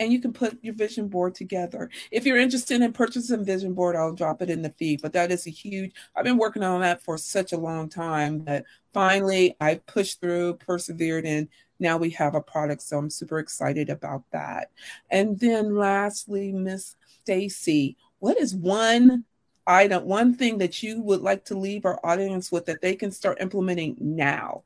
and 0.00 0.10
you 0.12 0.18
can 0.18 0.32
put 0.32 0.58
your 0.62 0.74
vision 0.74 1.08
board 1.08 1.34
together. 1.34 1.90
If 2.10 2.24
you're 2.24 2.38
interested 2.38 2.80
in 2.80 2.92
purchasing 2.92 3.44
vision 3.44 3.74
board, 3.74 3.94
I'll 3.94 4.14
drop 4.14 4.40
it 4.40 4.48
in 4.48 4.62
the 4.62 4.70
feed. 4.70 5.02
But 5.02 5.12
that 5.12 5.30
is 5.30 5.46
a 5.46 5.50
huge, 5.50 5.92
I've 6.16 6.24
been 6.24 6.38
working 6.38 6.62
on 6.62 6.80
that 6.80 7.02
for 7.02 7.18
such 7.18 7.52
a 7.52 7.58
long 7.58 7.90
time 7.90 8.44
that 8.46 8.64
finally 8.94 9.56
I 9.60 9.74
pushed 9.74 10.20
through, 10.20 10.54
persevered, 10.54 11.26
and 11.26 11.48
now 11.78 11.98
we 11.98 12.10
have 12.10 12.34
a 12.34 12.40
product. 12.40 12.80
So 12.80 12.96
I'm 12.96 13.10
super 13.10 13.38
excited 13.38 13.90
about 13.90 14.24
that. 14.32 14.70
And 15.10 15.38
then 15.38 15.76
lastly, 15.76 16.50
Miss 16.50 16.96
Stacey, 17.22 17.98
what 18.20 18.38
is 18.38 18.54
one 18.54 19.24
item, 19.66 20.06
one 20.06 20.34
thing 20.34 20.58
that 20.58 20.82
you 20.82 21.02
would 21.02 21.20
like 21.20 21.44
to 21.44 21.58
leave 21.58 21.84
our 21.84 22.00
audience 22.02 22.50
with 22.50 22.64
that 22.66 22.80
they 22.80 22.96
can 22.96 23.12
start 23.12 23.40
implementing 23.40 23.96
now? 24.00 24.62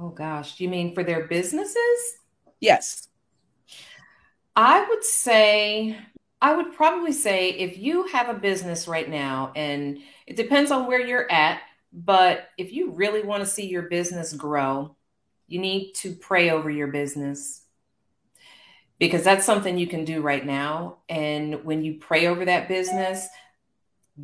Oh 0.00 0.10
gosh, 0.10 0.58
you 0.58 0.68
mean 0.68 0.94
for 0.94 1.04
their 1.04 1.28
businesses? 1.28 2.18
Yes. 2.60 3.07
I 4.60 4.84
would 4.88 5.04
say, 5.04 5.96
I 6.42 6.56
would 6.56 6.74
probably 6.74 7.12
say 7.12 7.50
if 7.50 7.78
you 7.78 8.08
have 8.08 8.28
a 8.28 8.34
business 8.34 8.88
right 8.88 9.08
now, 9.08 9.52
and 9.54 9.98
it 10.26 10.34
depends 10.34 10.72
on 10.72 10.88
where 10.88 11.00
you're 11.00 11.30
at, 11.30 11.60
but 11.92 12.48
if 12.58 12.72
you 12.72 12.90
really 12.90 13.22
want 13.22 13.44
to 13.44 13.48
see 13.48 13.68
your 13.68 13.82
business 13.82 14.32
grow, 14.32 14.96
you 15.46 15.60
need 15.60 15.92
to 15.98 16.12
pray 16.12 16.50
over 16.50 16.68
your 16.68 16.88
business 16.88 17.62
because 18.98 19.22
that's 19.22 19.46
something 19.46 19.78
you 19.78 19.86
can 19.86 20.04
do 20.04 20.22
right 20.22 20.44
now. 20.44 20.96
And 21.08 21.64
when 21.64 21.84
you 21.84 21.94
pray 21.94 22.26
over 22.26 22.44
that 22.44 22.66
business, 22.66 23.28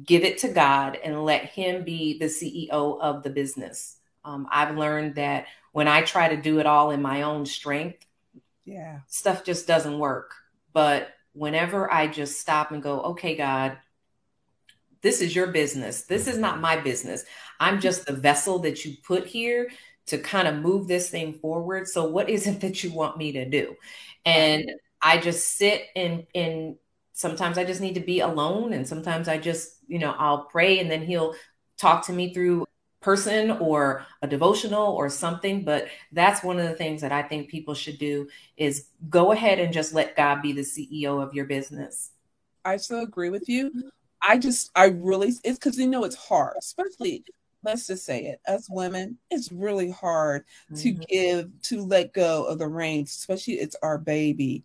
give 0.04 0.24
it 0.24 0.38
to 0.38 0.48
God 0.48 0.98
and 1.04 1.24
let 1.24 1.44
Him 1.44 1.84
be 1.84 2.18
the 2.18 2.24
CEO 2.24 3.00
of 3.00 3.22
the 3.22 3.30
business. 3.30 3.98
Um, 4.24 4.48
I've 4.50 4.76
learned 4.76 5.14
that 5.14 5.46
when 5.70 5.86
I 5.86 6.02
try 6.02 6.26
to 6.26 6.42
do 6.42 6.58
it 6.58 6.66
all 6.66 6.90
in 6.90 7.00
my 7.00 7.22
own 7.22 7.46
strength, 7.46 8.04
yeah. 8.64 9.00
Stuff 9.08 9.44
just 9.44 9.66
doesn't 9.66 9.98
work. 9.98 10.34
But 10.72 11.08
whenever 11.34 11.92
i 11.92 12.06
just 12.06 12.40
stop 12.40 12.70
and 12.70 12.80
go 12.80 13.00
okay 13.00 13.34
god 13.34 13.76
this 15.04 15.20
is 15.20 15.36
your 15.36 15.48
business. 15.48 16.04
This 16.04 16.26
is 16.26 16.38
not 16.38 16.62
my 16.62 16.78
business. 16.78 17.26
I'm 17.60 17.78
just 17.78 18.06
the 18.06 18.14
vessel 18.14 18.60
that 18.60 18.86
you 18.86 18.96
put 19.06 19.26
here 19.26 19.68
to 20.06 20.16
kind 20.16 20.48
of 20.48 20.54
move 20.54 20.88
this 20.88 21.10
thing 21.10 21.34
forward. 21.34 21.86
So 21.86 22.08
what 22.08 22.30
is 22.30 22.46
it 22.46 22.60
that 22.62 22.82
you 22.82 22.90
want 22.90 23.18
me 23.18 23.32
to 23.32 23.48
do? 23.48 23.76
And 24.24 24.68
i 25.02 25.18
just 25.18 25.58
sit 25.58 25.82
and 25.94 26.24
and 26.34 26.76
sometimes 27.12 27.58
i 27.58 27.64
just 27.64 27.82
need 27.82 27.94
to 27.96 28.00
be 28.00 28.20
alone. 28.20 28.72
And 28.72 28.88
sometimes 28.88 29.28
i 29.28 29.36
just 29.36 29.76
you 29.86 29.98
know 29.98 30.14
i'll 30.18 30.44
pray 30.44 30.78
and 30.80 30.90
then 30.90 31.02
he'll 31.02 31.34
talk 31.76 32.06
to 32.06 32.12
me 32.12 32.32
through 32.32 32.64
person 33.04 33.50
or 33.50 34.06
a 34.22 34.26
devotional 34.26 34.92
or 34.92 35.10
something 35.10 35.62
but 35.62 35.88
that's 36.12 36.42
one 36.42 36.58
of 36.58 36.66
the 36.66 36.74
things 36.74 37.02
that 37.02 37.12
i 37.12 37.22
think 37.22 37.48
people 37.50 37.74
should 37.74 37.98
do 37.98 38.26
is 38.56 38.86
go 39.10 39.32
ahead 39.32 39.58
and 39.58 39.74
just 39.74 39.92
let 39.92 40.16
god 40.16 40.40
be 40.40 40.52
the 40.52 40.62
ceo 40.62 41.22
of 41.22 41.34
your 41.34 41.44
business. 41.44 42.10
I 42.64 42.78
so 42.78 43.00
agree 43.00 43.28
with 43.28 43.46
you. 43.46 43.70
I 44.22 44.38
just 44.38 44.70
i 44.74 44.86
really 44.86 45.34
it's 45.44 45.58
because 45.58 45.78
you 45.78 45.86
know 45.86 46.04
it's 46.04 46.16
hard 46.16 46.54
especially 46.58 47.24
let's 47.64 47.86
just 47.86 48.04
say 48.04 48.26
it 48.26 48.40
as 48.46 48.68
women 48.70 49.16
it's 49.30 49.50
really 49.50 49.90
hard 49.90 50.44
mm-hmm. 50.70 50.76
to 50.76 50.92
give 50.92 51.50
to 51.62 51.84
let 51.84 52.12
go 52.12 52.44
of 52.44 52.58
the 52.58 52.66
reins 52.66 53.10
especially 53.10 53.54
it's 53.54 53.76
our 53.82 53.98
baby 53.98 54.62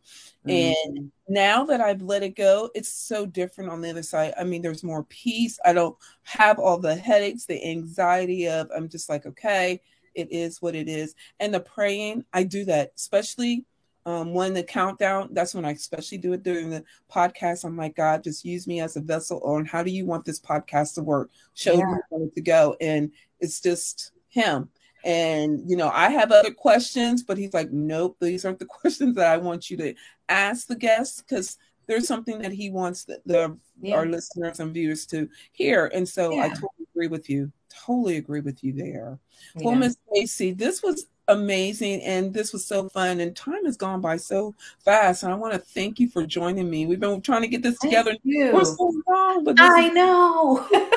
mm-hmm. 0.48 0.98
and 0.98 1.12
now 1.28 1.64
that 1.64 1.82
i've 1.82 2.02
let 2.02 2.24
it 2.24 2.36
go 2.36 2.70
it's 2.76 2.92
so 2.92 3.26
different 3.26 3.70
on 3.70 3.82
the 3.82 3.90
other 3.90 4.04
side 4.04 4.34
i 4.40 4.44
mean 4.44 4.62
there's 4.62 4.84
more 4.84 5.04
peace 5.06 5.60
i 5.66 5.74
don't 5.74 5.96
have 6.24 6.60
all 6.60 6.78
the 6.78 6.96
headaches 6.96 7.46
the 7.46 7.64
anxiety 7.70 8.48
of 8.48 8.70
i'm 8.76 8.90
just 8.90 9.10
like 9.10 9.26
okay 9.26 9.82
it 10.16 10.32
is 10.32 10.62
what 10.62 10.76
it 10.76 10.90
is 10.90 11.16
and 11.40 11.54
the 11.54 11.60
praying 11.60 12.24
i 12.34 12.44
do 12.44 12.66
that 12.66 12.92
especially 12.96 13.66
um, 14.06 14.34
when 14.34 14.54
the 14.54 14.64
countdown, 14.64 15.30
that's 15.32 15.54
when 15.54 15.66
I 15.66 15.72
especially 15.72 16.18
do 16.18 16.34
it 16.34 16.44
during 16.44 16.70
the 16.70 16.84
podcast. 17.12 17.66
I'm 17.66 17.78
like, 17.78 17.96
God, 17.96 18.24
just 18.24 18.46
use 18.46 18.68
me 18.68 18.80
as 18.80 18.96
a 18.96 19.02
vessel 19.02 19.42
on 19.44 19.66
how 19.66 19.84
do 19.84 19.92
you 19.92 20.06
want 20.06 20.26
this 20.26 20.40
podcast 20.40 20.96
to 20.96 21.04
work? 21.04 21.30
Show 21.54 21.74
yeah. 21.74 21.86
me 21.86 21.98
where 22.10 22.30
to 22.30 22.42
go. 22.42 22.76
And 22.80 23.12
it's 23.40 23.62
just 23.62 24.12
him. 24.30 24.70
And, 25.06 25.70
you 25.70 25.78
know, 25.78 25.90
I 25.90 26.10
have 26.10 26.32
other 26.32 26.52
questions, 26.52 27.24
but 27.24 27.38
he's 27.38 27.54
like, 27.54 27.72
nope, 27.72 28.18
these 28.20 28.46
aren't 28.46 28.60
the 28.60 28.66
questions 28.66 29.16
that 29.16 29.32
I 29.32 29.38
want 29.38 29.70
you 29.70 29.78
to 29.78 29.94
ask 30.28 30.68
the 30.68 30.76
guests 30.76 31.22
because 31.22 31.58
there's 31.88 32.08
something 32.08 32.40
that 32.40 32.52
he 32.52 32.70
wants 32.70 33.06
the, 33.06 33.22
the 33.26 33.58
yeah. 33.82 33.96
our 33.96 34.06
listeners 34.06 34.60
and 34.60 34.74
viewers 34.74 35.06
to 35.08 35.30
hear. 35.52 35.90
And 35.94 36.08
so 36.08 36.32
yeah. 36.32 36.44
I 36.44 36.50
totally 36.50 36.88
agree 36.94 37.08
with 37.08 37.30
you. 37.30 37.52
Totally 37.70 38.18
agree 38.18 38.42
with 38.42 38.64
you 38.64 38.74
there. 38.74 39.20
Well, 39.56 39.76
Miss 39.76 39.98
Stacey, 40.12 40.52
this 40.52 40.84
was 40.84 41.08
amazing 41.30 42.02
and 42.02 42.34
this 42.34 42.52
was 42.52 42.66
so 42.66 42.90
fun 42.90 43.20
and 43.20 43.36
time 43.36 43.64
has 43.66 43.78
gone 43.78 44.02
by 44.02 44.18
so 44.18 44.54
fast 44.80 45.24
and 45.24 45.32
i 45.32 45.36
want 45.36 45.54
to 45.54 45.60
thank 45.60 46.00
you 46.00 46.10
for 46.10 46.26
joining 46.26 46.70
me. 46.70 46.86
We've 46.88 47.00
been 47.00 47.22
trying 47.22 47.44
to 47.44 47.48
get 47.48 47.62
this 47.62 47.78
together 47.80 48.16
for 48.52 48.66
so 48.66 48.94
long 49.08 49.44
but 49.44 49.60
i 49.60 49.88
is, 49.88 49.94
know. 49.94 50.68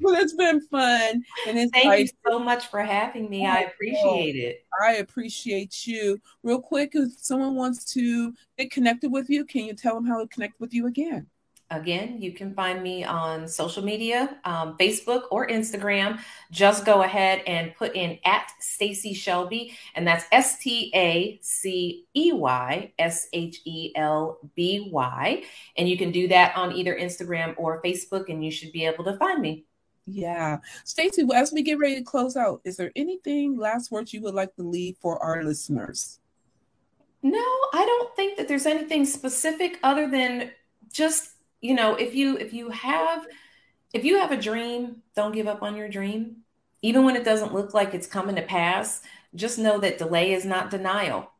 well 0.00 0.14
it's 0.14 0.32
been 0.34 0.60
fun 0.60 1.24
and 1.48 1.58
it's 1.58 1.72
thank 1.72 1.98
you 1.98 2.08
so 2.28 2.38
much 2.38 2.68
for 2.68 2.80
having 2.80 3.28
me. 3.28 3.46
I 3.46 3.60
appreciate 3.62 4.36
it. 4.36 4.64
I 4.82 4.94
appreciate 4.94 5.86
you. 5.86 6.20
Real 6.42 6.60
quick 6.60 6.92
if 6.94 7.12
someone 7.18 7.56
wants 7.56 7.84
to 7.92 8.32
get 8.56 8.70
connected 8.70 9.10
with 9.10 9.28
you 9.28 9.44
can 9.44 9.64
you 9.64 9.74
tell 9.74 9.94
them 9.94 10.06
how 10.06 10.20
to 10.20 10.26
connect 10.28 10.60
with 10.60 10.72
you 10.72 10.86
again 10.86 11.26
Again, 11.70 12.20
you 12.20 12.32
can 12.32 12.52
find 12.54 12.82
me 12.82 13.04
on 13.04 13.46
social 13.46 13.84
media, 13.84 14.38
um, 14.44 14.76
Facebook 14.78 15.24
or 15.30 15.46
Instagram. 15.46 16.18
Just 16.50 16.84
go 16.84 17.02
ahead 17.02 17.42
and 17.46 17.74
put 17.76 17.94
in 17.94 18.18
at 18.24 18.50
Stacey 18.58 19.14
Shelby, 19.14 19.76
and 19.94 20.06
that's 20.06 20.24
S 20.32 20.58
T 20.58 20.90
A 20.94 21.38
C 21.42 22.06
E 22.14 22.32
Y 22.32 22.92
S 22.98 23.28
H 23.32 23.60
E 23.64 23.92
L 23.94 24.38
B 24.56 24.88
Y. 24.90 25.44
And 25.76 25.88
you 25.88 25.96
can 25.96 26.10
do 26.10 26.26
that 26.28 26.56
on 26.56 26.72
either 26.72 26.96
Instagram 26.96 27.54
or 27.56 27.80
Facebook, 27.82 28.28
and 28.28 28.44
you 28.44 28.50
should 28.50 28.72
be 28.72 28.84
able 28.84 29.04
to 29.04 29.16
find 29.16 29.40
me. 29.40 29.64
Yeah. 30.06 30.58
Stacey, 30.84 31.24
as 31.32 31.52
we 31.52 31.62
get 31.62 31.78
ready 31.78 31.96
to 31.96 32.02
close 32.02 32.36
out, 32.36 32.60
is 32.64 32.76
there 32.76 32.90
anything, 32.96 33.56
last 33.56 33.92
words 33.92 34.12
you 34.12 34.22
would 34.22 34.34
like 34.34 34.54
to 34.56 34.62
leave 34.62 34.96
for 35.00 35.22
our 35.22 35.44
listeners? 35.44 36.18
No, 37.22 37.38
I 37.72 37.84
don't 37.84 38.16
think 38.16 38.36
that 38.38 38.48
there's 38.48 38.66
anything 38.66 39.04
specific 39.04 39.78
other 39.82 40.10
than 40.10 40.50
just 40.92 41.32
you 41.60 41.74
know 41.74 41.94
if 41.94 42.14
you 42.14 42.36
if 42.36 42.52
you 42.52 42.70
have 42.70 43.26
if 43.92 44.04
you 44.04 44.18
have 44.18 44.32
a 44.32 44.40
dream 44.40 45.02
don't 45.14 45.32
give 45.32 45.46
up 45.46 45.62
on 45.62 45.76
your 45.76 45.88
dream. 45.88 46.36
Even 46.82 47.04
when 47.04 47.14
it 47.14 47.24
doesn't 47.24 47.52
look 47.52 47.74
like 47.74 47.92
it's 47.92 48.06
coming 48.06 48.36
to 48.36 48.42
pass 48.42 49.02
just 49.34 49.58
know 49.58 49.78
that 49.78 49.98
delay 49.98 50.32
is 50.32 50.44
not 50.44 50.70
denial. 50.70 51.30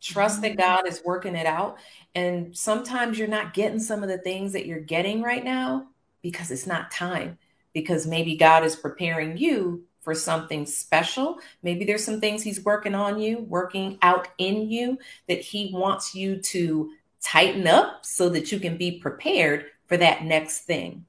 Trust 0.00 0.42
that 0.42 0.52
mm-hmm. 0.52 0.60
god 0.60 0.86
is 0.86 1.02
working 1.04 1.36
it 1.36 1.46
out. 1.46 1.78
And 2.14 2.56
sometimes 2.56 3.18
you're 3.18 3.28
not 3.28 3.54
getting 3.54 3.80
some 3.80 4.02
of 4.02 4.08
the 4.08 4.18
things 4.18 4.52
that 4.52 4.66
you're 4.66 4.80
getting 4.80 5.22
right 5.22 5.44
now 5.44 5.88
because 6.22 6.50
it's 6.50 6.66
not 6.66 6.90
time 6.90 7.38
because 7.72 8.06
maybe 8.06 8.36
god 8.36 8.64
is 8.64 8.76
preparing 8.76 9.36
you 9.36 9.84
for 10.00 10.14
something 10.14 10.64
special. 10.64 11.38
Maybe 11.62 11.84
there's 11.84 12.04
some 12.04 12.20
things 12.20 12.42
he's 12.42 12.64
working 12.64 12.94
on 12.94 13.20
you 13.20 13.40
working 13.40 13.98
out 14.02 14.28
in 14.38 14.70
you 14.70 14.98
that 15.28 15.40
he 15.40 15.70
wants 15.72 16.14
you 16.14 16.38
to 16.38 16.90
tighten 17.30 17.66
up 17.66 18.06
so 18.06 18.28
that 18.30 18.50
you 18.50 18.58
can 18.58 18.76
be 18.76 18.98
prepared 18.98 19.66
for 19.86 19.96
that 19.96 20.24
next 20.24 20.60
thing. 20.60 21.04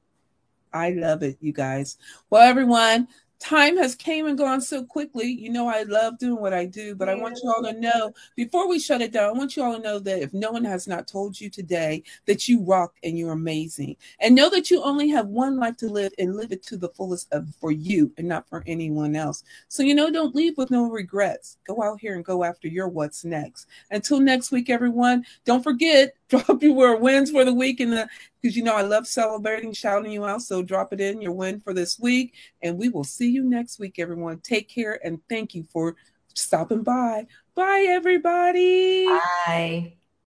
I 0.73 0.91
love 0.91 1.23
it, 1.23 1.38
you 1.39 1.53
guys. 1.53 1.97
Well, 2.29 2.41
everyone, 2.41 3.08
time 3.39 3.78
has 3.78 3.95
came 3.95 4.28
and 4.28 4.38
gone 4.38 4.62
so 4.62 4.84
quickly. 4.84 5.28
You 5.30 5.52
know, 5.52 5.67
I 5.67 5.84
love 5.84 6.17
doing 6.17 6.41
what 6.41 6.54
I 6.54 6.65
do, 6.65 6.95
but. 6.95 7.10
I 7.10 7.15
want 7.15 7.39
you 7.43 7.49
all 7.49 7.63
to 7.63 7.73
know 7.73 8.13
before 8.36 8.69
we 8.69 8.80
shut 8.80 9.02
it 9.02 9.12
down, 9.12 9.30
I 9.30 9.32
want 9.32 9.56
you 9.58 9.63
all 9.63 9.75
to 9.75 9.82
know 9.82 9.97
that 9.97 10.21
if 10.21 10.32
no 10.32 10.52
one 10.52 10.63
has 10.63 10.88
not 10.88 11.08
told 11.08 11.39
you 11.41 11.49
today 11.49 12.04
that 12.28 12.47
you 12.47 12.62
rock 12.62 12.93
and 13.04 13.17
you're 13.17 13.32
amazing, 13.32 13.95
and 14.19 14.36
know 14.36 14.49
that 14.52 14.69
you 14.69 14.84
only 14.84 15.10
have 15.10 15.28
one 15.28 15.58
life 15.58 15.75
to 15.78 15.88
live 15.88 16.13
and 16.19 16.36
live 16.36 16.52
it 16.52 16.62
to 16.63 16.78
the 16.78 16.89
fullest 16.89 17.32
of 17.34 17.47
for 17.60 17.71
you 17.71 18.12
and 18.17 18.28
not 18.28 18.47
for 18.47 18.63
anyone 18.67 19.15
else. 19.15 19.43
So, 19.69 19.82
you 19.82 19.95
know, 19.95 20.12
don't 20.12 20.36
leave 20.36 20.58
with 20.58 20.69
no 20.69 20.84
regrets. 20.84 21.58
Go 21.65 21.82
out 21.82 21.99
here 21.99 22.15
and 22.15 22.23
go 22.23 22.43
after 22.43 22.67
your 22.67 22.88
what's 22.88 23.25
next. 23.25 23.67
Until 23.89 24.19
next 24.19 24.52
week, 24.52 24.69
everyone, 24.69 25.25
don't 25.45 25.63
forget, 25.63 26.13
drop 26.29 26.61
your 26.61 26.97
wins 26.97 27.31
for 27.31 27.43
the 27.43 27.53
week 27.53 27.79
and 27.79 28.07
because 28.41 28.55
you 28.55 28.63
know 28.63 28.75
I 28.75 28.83
love 28.83 29.07
celebrating, 29.07 29.73
shouting 29.73 30.11
you 30.11 30.25
out. 30.25 30.41
So 30.41 30.61
drop 30.61 30.93
it 30.93 31.01
in 31.01 31.21
your 31.21 31.33
win 31.33 31.59
for 31.59 31.73
this 31.73 31.99
week, 31.99 32.35
and 32.61 32.77
we 32.77 32.89
will 32.89 33.03
see 33.03 33.29
you 33.29 33.43
next 33.43 33.79
week, 33.79 33.95
everyone. 33.99 34.39
Take 34.39 34.69
care 34.69 34.99
and 35.03 35.19
thank 35.27 35.55
you 35.55 35.65
for 35.71 35.95
stopping 36.33 36.83
by. 36.83 37.27
Bye, 37.55 37.85
everybody. 37.89 39.07
Bye. 39.07 39.98